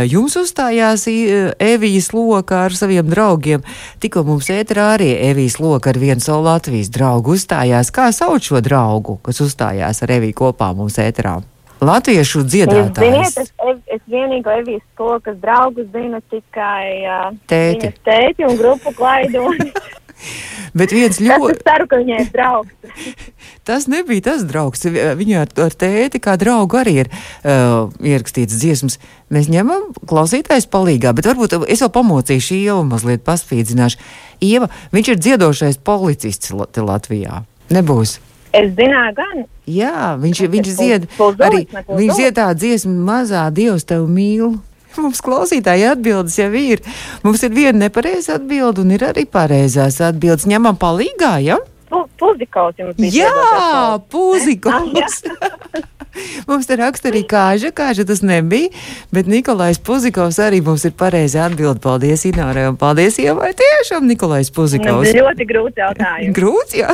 Jums 0.10 0.36
uzstājās 0.40 1.08
Evijas 1.08 2.12
Loka 2.16 2.66
ar 2.68 2.76
saviem 2.78 3.08
draugiem. 3.12 3.64
Tikko 4.04 4.26
mums 4.28 4.50
ēterā 4.54 4.92
arī 4.98 5.14
Evijas 5.30 5.60
Loka 5.62 5.92
ar 5.94 6.02
vienu 6.02 6.24
savu 6.24 6.46
Latvijas 6.48 6.92
draugu 6.94 7.38
uzstājās. 7.38 7.94
Kā 7.94 8.12
sauc 8.16 8.44
šo 8.46 8.62
draugu, 8.64 9.20
kas 9.26 9.42
uzstājās 9.44 10.04
ar 10.04 10.18
Eviju 10.20 10.40
kopā 10.44 10.72
mums 10.78 11.00
ēterā? 11.02 11.40
Latviešu 11.82 12.44
Jūs 12.44 12.52
ziniet, 12.54 12.94
dziedātājs. 12.94 13.38
es, 13.42 13.54
es, 13.58 13.80
es 13.96 14.02
vienīgo 14.06 14.54
Evijas 14.54 14.84
Lokas 15.02 15.40
draugu 15.42 15.88
zinu 15.90 16.20
tikai 16.30 17.02
uh, 17.10 17.32
Tēti. 17.50 17.90
tēti 18.06 18.46
un 18.46 18.54
grupu 18.60 18.94
klaidoni. 18.94 19.72
Bet 20.78 20.94
viens 20.96 21.18
Es 21.18 21.24
ļoti, 21.24 21.60
ceru, 21.68 21.88
ka 21.92 22.00
viņai 22.00 22.20
ir 22.24 22.30
draugs. 22.32 22.96
tas 23.68 23.88
nebija 23.92 24.26
tas 24.30 24.46
draugs. 24.48 24.86
Viņa 24.88 25.44
ar, 25.44 25.54
ar 25.68 25.76
tēti 25.84 26.22
kā 26.24 26.38
draugu 26.40 26.80
arī 26.80 26.96
ir 27.04 27.12
uh, 27.12 27.92
ierakstīts 28.00 28.56
dziesmas. 28.62 28.98
Mēs 29.34 29.52
ņemam 29.52 29.92
klausītājs 30.08 30.70
palīgā, 30.72 31.12
bet 31.18 31.28
varbūt 31.28 31.60
es 31.68 31.84
vēl 31.84 31.94
pamocīšu 32.00 32.58
Ievu 32.62 32.82
mazliet 32.88 33.26
paspīdzināšu. 33.28 34.02
Ieva, 34.42 34.72
viņš 34.96 35.14
ir 35.14 35.24
dziedošais 35.28 35.82
policists 35.86 36.54
Latvijā. 36.56 37.44
Nebūs. 37.72 38.20
Es 38.52 38.72
zināju, 38.76 39.16
gan 39.16 39.44
Jā, 39.70 40.16
viņš, 40.20 40.42
viņš 40.52 40.70
zied 40.76 41.08
arī. 41.40 41.64
Viņš 41.88 42.18
zied 42.18 42.36
tādu 42.36 42.64
dziesmu, 42.64 42.94
mazā 43.06 43.46
Dievs 43.54 43.86
tev 43.88 44.08
mīl. 44.10 44.58
Mums 45.00 45.22
klausītāji 45.24 45.86
atbildes 45.92 46.36
jau 46.40 46.50
ir. 46.58 46.82
Mums 47.24 47.44
ir 47.48 47.54
viena 47.56 47.86
nepareiza 47.86 48.36
atbilde 48.40 48.84
un 48.84 48.92
ir 48.92 49.06
arī 49.08 49.24
pareizās 49.30 50.02
atbildes. 50.04 50.48
Ņemam 50.52 50.76
palīgā, 50.82 51.38
ja? 51.46 51.60
pu- 51.92 52.06
Puzikovs 52.20 52.78
jums 52.80 52.96
bija. 53.00 53.28
Jā, 53.28 54.00
Puzikovs. 54.12 55.22
mums 56.50 56.67
te 56.69 56.78
raksta 56.80 57.12
arī 57.12 57.24
kāža, 57.30 57.71
kāža 57.76 58.06
tas 58.08 58.24
nebija, 58.26 58.71
bet 59.13 59.30
Nikolais 59.32 59.80
Puzikovs 59.82 60.39
arī 60.43 60.62
mums 60.65 60.86
ir 60.88 60.95
pareizi 60.97 61.39
atbild. 61.41 61.82
Paldies 61.84 62.26
Inārai 62.30 62.67
un 62.69 62.78
paldies 62.80 63.19
Ievai 63.21 63.52
tiešām 63.58 64.08
Nikolais 64.10 64.52
Puzikovs. 64.54 65.13
ļoti 65.15 65.47
grūts 65.50 65.82
jautājums. 65.82 66.36
Grūts, 66.38 66.76
jā. 66.78 66.93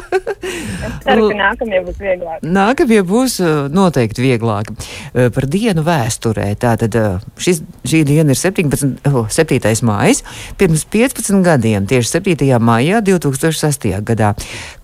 Es 0.88 0.98
ceru, 1.04 1.30
ka 1.32 1.38
nākamie 1.40 1.82
būs 1.86 2.00
vieglāk. 2.02 2.46
Nākamie 2.46 3.02
būs 3.08 3.40
uh, 3.44 3.68
noteikti 3.74 4.24
vieglāki. 4.24 4.76
Uh, 5.14 5.28
Par 5.34 5.48
dienu 5.52 5.84
vēsturē. 5.86 6.50
Tātad 6.62 6.96
uh, 6.98 7.26
šis, 7.42 7.62
šī 7.88 8.04
diena 8.08 8.34
ir 8.34 8.40
17, 8.40 9.08
oh, 9.12 9.26
7. 9.32 9.60
mājas. 9.88 10.24
Pirms 10.60 10.86
15 10.94 11.44
gadiem, 11.46 11.88
tieši 11.90 12.18
7. 12.20 12.48
maijā 12.64 13.02
2006. 13.06 13.90
gadā, 14.08 14.34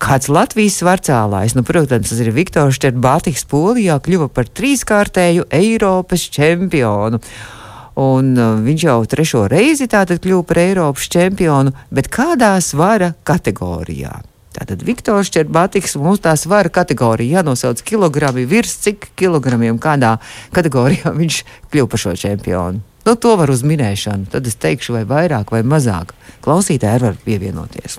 kāds 0.02 0.30
Latvijas 0.32 0.78
svarcālājs, 0.80 1.56
nu, 1.58 1.64
protams, 1.66 2.10
tas 2.10 2.20
ir 2.22 2.32
Viktors 2.34 2.80
Čerbātiks, 2.82 3.46
Polijā 3.50 3.96
kļuva 4.04 4.23
par 4.32 4.48
trīskārtēju 4.48 5.48
Eiropas 5.54 6.28
čempionu. 6.34 7.20
Un 8.00 8.30
uh, 8.34 8.54
viņš 8.64 8.84
jau 8.88 9.00
trešo 9.06 9.44
reizi 9.50 9.86
tātad 9.90 10.22
kļuva 10.22 10.46
par 10.48 10.62
Eiropas 10.64 11.10
čempionu, 11.12 11.74
bet 11.94 12.10
kādā 12.12 12.56
svara 12.64 13.12
kategorijā? 13.26 14.16
Tātad 14.54 14.84
Viktors 14.86 15.32
Čerbātiks 15.34 15.96
mums 15.98 16.22
tā 16.22 16.36
svara 16.38 16.70
kategorija 16.70 17.40
jānosauc 17.40 17.82
kilogrami 17.86 18.44
virs 18.46 18.76
cik 18.84 19.10
kilogramiem 19.18 19.80
kādā 19.82 20.16
kategorijā 20.54 21.10
viņš 21.20 21.40
kļuva 21.72 21.90
par 21.90 22.04
šo 22.04 22.14
čempionu. 22.18 22.82
Nu, 23.04 23.18
to 23.20 23.34
var 23.36 23.50
uz 23.52 23.60
minēšanu, 23.66 24.30
tad 24.32 24.46
es 24.48 24.56
teikšu, 24.56 24.94
vai 24.96 25.04
vairāk 25.04 25.50
vai 25.52 25.60
mazāk. 25.66 26.14
Klausītāji 26.44 27.02
var 27.02 27.18
pievienoties. 27.26 27.98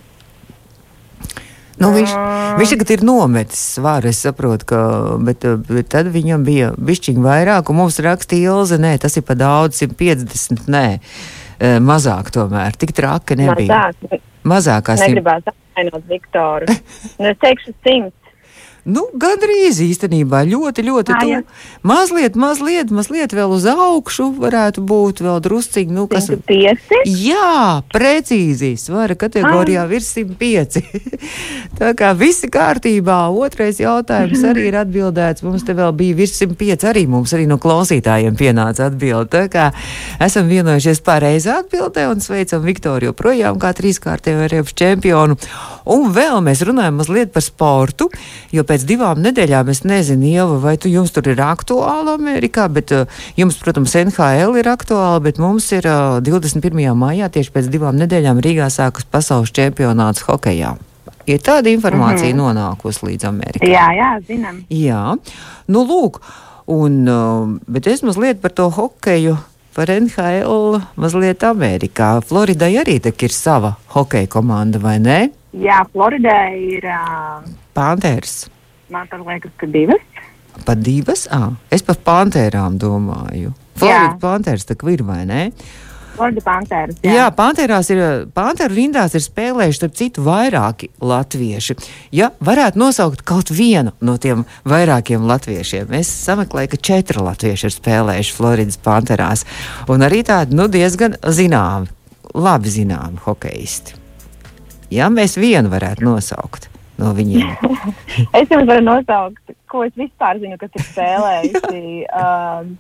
Nu, 1.82 1.90
viņš, 1.92 2.12
viņš 2.60 2.72
tagad 2.72 2.92
ir 2.96 3.02
nometis 3.04 3.62
svaru, 3.76 4.08
es 4.12 4.22
saprotu, 4.24 4.68
ka, 4.70 4.82
bet, 5.28 5.44
bet 5.68 5.90
tad 5.92 6.08
viņam 6.14 6.46
bija 6.48 6.72
bišķiņ 6.76 7.20
vairāk, 7.26 7.72
un 7.72 7.82
mums 7.82 8.00
rakstīja 8.04 8.54
Ilze, 8.54 8.80
nē, 8.80 8.94
tas 9.04 9.18
ir 9.20 9.26
pa 9.28 9.36
daudz, 9.40 9.82
150, 9.84 10.70
nē, 10.72 10.86
eh, 10.96 11.78
mazāk 11.84 12.32
tomēr, 12.36 12.78
tik 12.80 12.96
traki 12.96 13.40
nebija. 13.42 13.90
Mazāk. 13.92 14.24
Mazākās 14.46 15.02
Negribētu 15.02 15.52
apvainot 15.52 16.08
Viktoru. 16.10 16.70
Nu, 17.20 17.32
es 17.32 17.40
teikšu 17.42 17.74
simts. 17.84 18.25
Nu, 18.86 19.02
gandrīz 19.18 19.80
īstenībā 19.82 20.44
ļoti, 20.46 20.84
ļoti 20.86 21.14
Ā, 21.16 21.18
jā. 21.26 21.40
tuvu. 21.42 21.86
Mazliet, 21.90 22.36
mazliet, 22.38 22.92
mazliet 22.94 23.32
vēl 23.34 23.54
uz 23.56 23.64
augšu 23.72 24.28
varētu 24.38 24.84
būt 24.86 25.24
vēl 25.26 25.40
drusciņi. 25.42 25.96
Nu, 25.96 26.04
kas... 26.12 26.28
105. 26.30 26.94
Jā, 27.10 27.82
precīzi. 27.90 28.76
Svara 28.78 29.18
kategorijā 29.18 29.88
virs 29.90 30.12
105. 30.14 30.78
Tā 31.80 31.94
kā 31.98 32.12
viss 32.18 32.46
kārtībā. 32.52 33.18
Otrais 33.34 33.80
jautājums 33.82 34.44
arī 34.46 34.68
ir 34.70 34.78
atbildēts. 34.84 35.42
Mums 35.48 35.66
te 35.66 35.74
vēl 35.78 35.90
bija 35.98 36.20
virs 36.22 36.38
105. 36.44 36.86
Arī 36.92 37.08
mums 37.10 37.34
arī 37.34 37.48
no 37.50 37.58
klausītājiem 37.62 38.38
pienāca 38.38 38.92
atbilde. 38.92 39.32
Tā 39.34 39.48
kā 39.50 39.66
esam 40.22 40.46
vienojušies 40.52 41.02
pareizā 41.06 41.62
atbildē 41.64 42.06
un 42.12 42.22
sveicam 42.22 42.62
Viktoriju 42.66 43.16
projām 43.18 43.58
kā 43.58 43.74
trīskārtējo 43.74 44.46
Eiropas 44.46 44.78
čempionu. 44.78 45.40
Un 45.90 46.10
vēl 46.14 46.38
mēs 46.46 46.62
runājam 46.66 46.98
mazliet 46.98 47.34
par 47.34 47.44
sportu, 47.46 48.08
jo 48.54 48.64
pēc 48.66 48.75
divām 48.84 49.22
nedēļām 49.24 49.70
es 49.72 49.84
nezinu, 49.88 50.26
Ieva, 50.28 50.58
vai 50.60 50.76
tu 50.82 50.90
jums 50.92 51.14
tur 51.16 51.30
ir 51.32 51.40
aktuāla 51.40 52.18
Amerikā, 52.20 52.66
bet 52.68 52.92
uh, 52.92 53.06
jums, 53.40 53.56
protams, 53.62 53.96
NHL 53.96 54.58
ir 54.60 54.68
aktuāla, 54.68 55.22
bet 55.24 55.40
mums 55.40 55.70
ir 55.72 55.88
uh, 55.88 56.20
21. 56.26 56.82
maijā 57.00 57.30
tieši 57.32 57.54
pēc 57.56 57.70
divām 57.72 57.96
nedēļām 58.02 58.42
Rīgā 58.44 58.68
sākas 58.74 59.08
pasaules 59.08 59.54
čempionāts 59.56 60.26
hokejā. 60.28 60.76
Ir 61.26 61.40
tāda 61.42 61.72
informācija 61.72 62.34
mm 62.34 62.40
-hmm. 62.40 62.44
nonākusi 62.44 63.06
līdz 63.08 63.28
Amerikai. 63.28 63.70
Jā, 63.70 63.88
jā, 63.98 64.12
zinām. 64.28 64.62
Jā, 64.70 65.18
nu 65.68 65.86
lūk, 65.86 66.20
un, 66.68 67.08
uh, 67.08 67.60
bet 67.68 67.88
es 67.88 68.04
mazliet 68.04 68.42
par 68.42 68.52
to 68.52 68.70
hokeju. 68.70 69.38
Par 69.76 69.90
NHL 69.92 70.80
mazliet 70.96 71.44
Amerikā. 71.44 72.22
Floridai 72.24 72.78
arī 72.80 73.00
tak 73.00 73.24
ir 73.24 73.32
sava 73.32 73.76
hokeja 73.88 74.28
komanda, 74.28 74.80
vai 74.80 75.00
ne? 75.00 75.30
Jā, 75.52 75.84
Floridai 75.92 76.78
ir, 76.78 76.86
uh, 76.86 77.44
Pantērs. 77.76 78.55
Man 78.94 79.10
tā 79.12 79.20
liekas, 79.22 79.54
ka 79.60 79.70
divas. 79.70 80.04
Pa 80.66 80.76
divas? 80.80 81.26
À, 81.34 81.50
es 81.74 81.84
par 81.84 82.00
pantērām 82.06 82.80
domāju. 82.80 83.52
Florida 83.76 84.16
pantērs 84.22 84.68
tak 84.70 84.86
ir, 84.88 85.04
vai 85.04 85.26
ne? 85.28 85.50
Florida 86.16 86.42
Panthers. 86.42 87.00
Jā, 87.04 87.14
jā 87.18 87.26
pantērās 87.36 87.90
ir, 87.92 88.02
pantēru 88.36 88.78
rindās 88.78 89.16
ir 89.18 89.24
spēlējuši, 89.24 89.80
starp 89.80 89.98
citu, 90.00 90.24
vairāki 90.26 90.90
latvieši. 91.04 91.76
Ja 92.16 92.32
varētu 92.46 92.80
nosaukt 92.80 93.26
kaut 93.28 93.52
vienu 93.52 93.92
no 94.06 94.16
tiem 94.22 94.46
vairākiem 94.70 95.26
latviešiem, 95.28 95.92
es 96.00 96.12
sameklēju, 96.26 96.72
ka 96.74 96.82
četri 96.92 97.26
latvieši 97.26 97.68
ir 97.68 97.76
spēlējuši 97.76 98.38
Floridas 98.38 98.80
pantērās. 98.86 99.44
Un 99.92 100.06
arī 100.08 100.24
tādi, 100.28 100.56
nu, 100.58 100.70
diezgan 100.72 101.20
zināmi, 101.20 101.92
labi 102.36 102.72
zināmi 102.72 103.20
hokeisti. 103.26 104.00
Ja 104.94 105.10
mēs 105.12 105.36
vienu 105.42 105.72
varētu 105.74 106.06
nosaukt 106.06 106.70
no 107.02 107.12
viņiem. 107.18 107.52
Es 108.40 108.50
jums 108.52 108.68
varu 108.70 108.84
nosaukt, 108.86 109.54
ko 109.72 109.84
es 109.88 109.94
vispār 110.00 110.40
zinu, 110.42 110.58
kas 110.62 110.72
ir 110.80 110.86
spēlējuši. 110.92 111.84
um, 112.16 112.76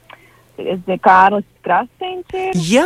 Kārlis 1.03 1.43
Krastīns 1.65 2.31
ir. 2.39 2.53
Jā, 2.55 2.85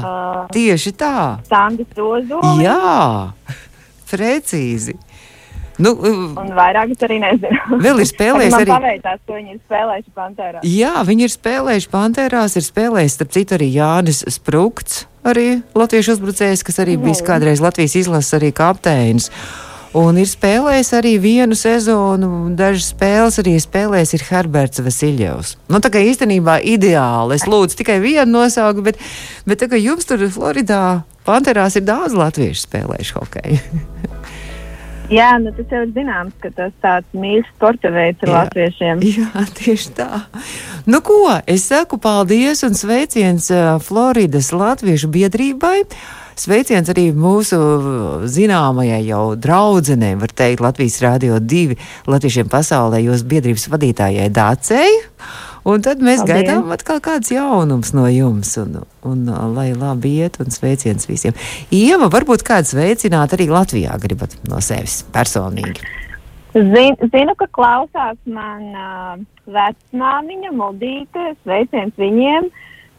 Uh, 0.00 0.46
tieši 0.54 0.92
tā. 0.96 1.12
Sandis 1.50 1.90
Ozols. 2.00 2.62
Jā, 2.62 3.32
precīzi. 4.10 4.96
Nu, 5.80 5.94
Un 5.96 6.50
vairāk 6.56 6.90
es 6.92 7.00
arī 7.06 7.16
nezinu. 7.22 7.78
vēl 7.80 8.02
ir 8.02 8.08
spēlējis 8.08 8.56
arī. 8.60 8.68
paveicās, 8.72 9.20
ka 9.24 9.36
viņi 9.36 9.54
ir 9.54 9.60
spēlējuši 9.64 10.10
Pantērā. 10.16 10.60
Jā, 10.68 10.90
viņi 11.08 11.24
ir 11.24 11.32
spēlējuši 11.32 11.88
Pantērās, 11.92 12.56
ir 12.60 12.66
spēlējis, 12.66 13.14
starp 13.16 13.32
citu, 13.36 13.56
arī 13.56 13.68
Jānis 13.78 14.20
Sprūkts, 14.36 14.98
arī 15.24 15.46
latviešu 15.76 16.16
uzbrucējs, 16.18 16.64
kas 16.68 16.80
arī 16.84 16.98
bijis 17.00 17.22
kādreiz 17.24 17.62
Latvijas 17.64 17.96
izlases 18.02 18.36
arī 18.36 18.52
kapteinis. 18.56 19.30
Un 19.98 20.20
ir 20.22 20.28
spēlējis 20.30 20.92
arī 20.94 21.16
vienu 21.18 21.56
sezonu, 21.58 22.28
un 22.46 22.52
dažas 22.58 22.92
spēles 22.92 23.40
arī 23.42 23.56
spēlējis 23.58 24.12
ir 24.14 24.24
Herberts 24.28 24.82
Vasiljevs. 24.86 25.56
Nu, 25.66 25.80
tā 25.82 25.90
kā 25.90 26.02
īstenībā 26.06 26.60
ideāli. 26.62 27.34
Es 27.34 27.48
lūdzu 27.50 27.80
tikai 27.80 27.98
vienu 28.04 28.28
nosauku, 28.36 28.84
bet, 28.86 29.00
bet 29.50 29.64
tā 29.64 29.66
kā 29.72 29.80
jums 29.80 30.06
tur 30.06 30.22
Floridā 30.30 31.02
Panterās 31.26 31.74
ir 31.76 31.84
daudz 31.88 32.14
latviešu 32.16 32.68
spēlējuši 32.68 33.16
hokeju. 33.18 33.58
Jā, 35.10 35.32
nu 35.42 35.50
tas 35.50 35.72
jau 35.74 35.80
ir 35.82 35.90
zināms, 35.90 36.36
ka 36.38 36.52
tas 36.54 36.70
tāds 36.84 37.18
mīļš 37.18 37.48
sporta 37.56 37.90
veids 37.90 38.22
ir 38.22 38.30
latviešiem. 38.30 39.02
Jā, 39.18 39.44
tieši 39.58 39.94
tā. 39.98 40.22
Nu, 40.86 41.02
ko 41.02 41.34
es 41.50 41.66
saku 41.66 41.98
paldies 41.98 42.62
un 42.66 42.78
sveiciens 42.78 43.50
uh, 43.50 43.74
Floridas 43.82 44.52
Latviešu 44.54 45.10
biedrībai. 45.10 45.82
Sveiciens 46.38 46.88
arī 46.92 47.10
mūsu 47.16 47.58
uh, 47.58 48.26
zināmajai 48.30 49.00
jau 49.08 49.24
draudzenei, 49.36 50.14
var 50.20 50.32
teikt, 50.36 50.62
Latvijas 50.64 51.00
Rādio 51.02 51.40
2 51.42 51.76
Latviešiem 52.10 52.50
pasaulē, 52.52 53.02
jūs 53.04 53.24
biedrības 53.28 53.68
vadītājai 53.72 54.28
Dācei. 54.34 54.90
Un 55.68 55.82
tad 55.84 56.00
mēs 56.00 56.22
Paldies. 56.22 56.46
gaidām 56.46 56.70
atkal 56.72 57.02
kāds 57.04 57.32
jaunums 57.34 57.92
no 57.92 58.06
jums, 58.08 58.54
un, 58.62 58.80
un 59.06 59.26
uh, 59.28 59.42
lai 59.52 59.70
labi 59.76 60.14
iet, 60.22 60.38
un 60.40 60.52
sveiciens 60.54 61.08
visiem. 61.10 61.36
Ieva, 61.74 62.08
varbūt 62.12 62.44
kāds 62.46 62.72
veicināt 62.76 63.36
arī 63.36 63.50
Latvijā 63.52 63.98
gribat 64.00 64.38
no 64.48 64.62
sevis 64.64 65.02
personīgi. 65.12 65.84
Zin, 66.54 66.96
zinu, 67.12 67.36
ka 67.38 67.46
klausās 67.54 68.16
man 68.26 68.64
uh, 68.74 69.18
vecmāmiņa, 69.54 70.54
Mudīte, 70.56 71.34
sveiciens 71.44 71.94
viņiem. 72.00 72.48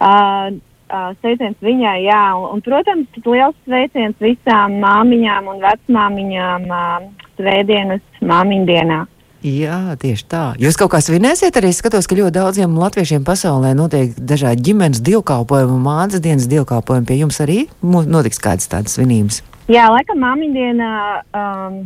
Uh, 0.01 0.61
uh, 0.91 1.13
sveiciens 1.21 1.57
viņai, 1.63 1.95
jā, 2.05 2.21
un, 2.37 2.57
un, 2.57 2.65
protams, 2.65 3.23
liels 3.25 3.57
sveiciens 3.63 4.19
visām 4.21 4.77
māmiņām 4.83 5.49
un 5.51 5.63
vecmāmiņām 5.63 6.67
uh, 6.67 7.09
svētdienas 7.39 8.03
māmiņu 8.21 8.69
dienā. 8.69 9.01
Jā, 9.41 9.95
tieši 9.97 10.25
tā. 10.29 10.41
Jūs 10.61 10.75
kaut 10.77 10.91
kā 10.93 10.99
svinēsiet 11.01 11.55
arī 11.57 11.71
skatos, 11.73 12.05
ka 12.05 12.13
ļoti 12.13 12.35
daudziem 12.35 12.75
latviešiem 12.77 13.23
pasaulē 13.25 13.71
notiek 13.73 14.13
dažādi 14.13 14.67
ģimenes 14.67 15.01
dievkalpojumi 15.01 15.73
un 15.79 15.81
mācas 15.81 16.21
dienas 16.21 16.45
dievkalpojumi. 16.51 17.07
Pie 17.09 17.17
jums 17.23 17.41
arī 17.41 17.63
notiks 17.81 18.37
kādas 18.37 18.69
tādas 18.69 18.99
svinības? 18.99 19.41
Jā, 19.71 19.87
laikam 19.89 20.21
māmiņu 20.21 20.53
dienā 20.53 20.93
um, 21.33 21.81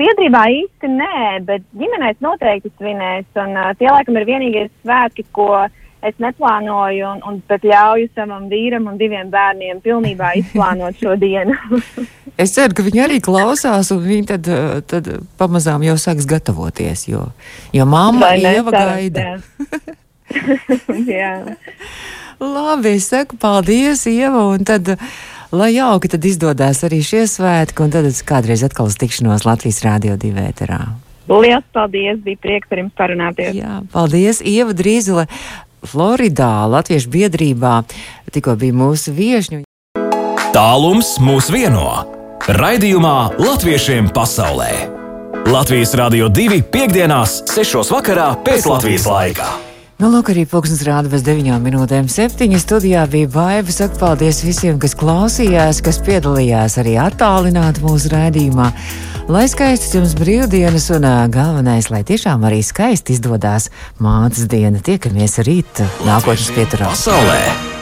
biedrībā 0.00 0.46
īsti 0.54 0.90
nē, 0.94 1.20
bet 1.44 1.64
ģimenēs 1.76 2.24
noteikti 2.24 2.72
svinēs. 2.78 3.28
Un, 3.36 3.52
uh, 3.52 3.74
tie 3.76 3.90
laikam 3.92 4.16
ir 4.16 4.28
vienīgie 4.28 4.64
svētki, 4.80 5.26
ko 5.36 5.66
es 6.08 6.16
neplānoju, 6.22 7.06
un, 7.14 7.22
un 7.28 7.40
bet 7.48 7.64
ļauju 7.66 8.10
savam 8.14 8.48
vīram 8.52 8.88
un 8.90 9.00
diviem 9.00 9.30
bērniem 9.32 9.82
pilnībā 9.84 10.34
izplānot 10.40 11.00
šo 11.00 11.16
dienu. 11.20 11.56
es 12.42 12.54
ceru, 12.56 12.76
ka 12.76 12.86
viņi 12.86 13.04
arī 13.06 13.20
klausās, 13.24 13.92
un 13.94 14.04
viņi 14.04 14.30
tad, 14.34 14.52
uh, 14.52 14.78
tad 14.86 15.10
pamazām 15.40 15.84
jau 15.86 15.96
sāks 16.00 16.28
gatavoties, 16.30 17.08
jo, 17.10 17.28
jo 17.74 17.88
mamma 17.88 18.34
Ieva 18.38 18.74
gaida. 18.74 19.34
Labi, 22.40 22.96
es 22.98 23.08
saku 23.08 23.38
paldies, 23.40 24.06
Ieva, 24.10 24.50
un 24.54 24.66
tad. 24.66 24.96
Lai 25.54 25.70
jauki 25.70 26.08
tad 26.10 26.24
izdodas 26.26 26.80
arī 26.82 26.98
šie 27.06 27.28
svētki, 27.30 27.84
un 27.84 27.92
tad 27.94 28.08
kādreiz 28.26 28.64
atkal 28.66 28.88
uz 28.90 28.96
tikšanos 28.98 29.44
Latvijas 29.46 29.84
Rādio 29.84 30.16
2 30.18 30.32
vēterā. 30.34 30.80
Lielas 31.30 31.64
paldies, 31.72 32.18
bija 32.24 32.40
prieks 32.42 32.72
ar 32.74 32.82
jums 32.82 32.96
parunāties. 32.98 33.54
Jā, 33.56 33.78
paldies, 33.94 34.42
Ieva 34.44 34.74
Drīzele, 34.76 35.24
Floridā, 35.84 36.64
Latviešu 36.70 37.12
biedrībā, 37.12 37.82
tikko 38.32 38.56
bija 38.60 38.76
mūsu 38.76 39.14
viešņu. 39.14 39.62
Tālums 40.54 41.16
mūs 41.22 41.50
vieno. 41.52 42.04
Raidījumā 42.44 43.38
Latviešiem 43.40 44.10
pasaulē. 44.14 44.72
Latvijas 45.48 45.92
Rādio 45.96 46.30
2 46.32 46.62
piekdienās, 46.72 47.42
6. 47.52 47.92
vakarā 47.92 48.32
pēc 48.46 48.68
Latvijas 48.68 49.06
laika. 49.08 49.48
Nu, 50.00 50.08
lūk, 50.10 50.32
arī 50.32 50.42
pūkstens 50.50 50.82
rāda 50.88 51.10
bez 51.12 51.22
9 51.22 51.60
minūtēm. 51.62 52.08
Septiņi 52.10 52.58
studijā 52.58 53.04
bija 53.10 53.28
baiva. 53.30 53.72
Saku 53.72 54.00
paldies 54.00 54.40
visiem, 54.42 54.80
kas 54.82 54.96
klausījās, 54.98 55.78
kas 55.86 56.00
piedalījās 56.02 56.80
arī 56.82 56.96
attālināti 56.98 57.84
mūsu 57.84 58.10
raidījumā. 58.12 58.72
Lai 59.24 59.46
skaistas 59.48 59.94
jums 59.96 60.12
brīvdienas 60.20 60.90
un 60.92 61.06
galvenais, 61.32 61.88
lai 61.88 62.02
tiešām 62.04 62.44
arī 62.44 62.60
skaisti 62.60 63.16
izdodas 63.16 63.70
mātes 63.96 64.44
diena. 64.52 64.84
Tiekamies 64.84 65.40
rīt 65.48 65.80
nākotnes 66.04 66.52
pieturā. 66.52 66.92
Pasaulē! 66.92 67.73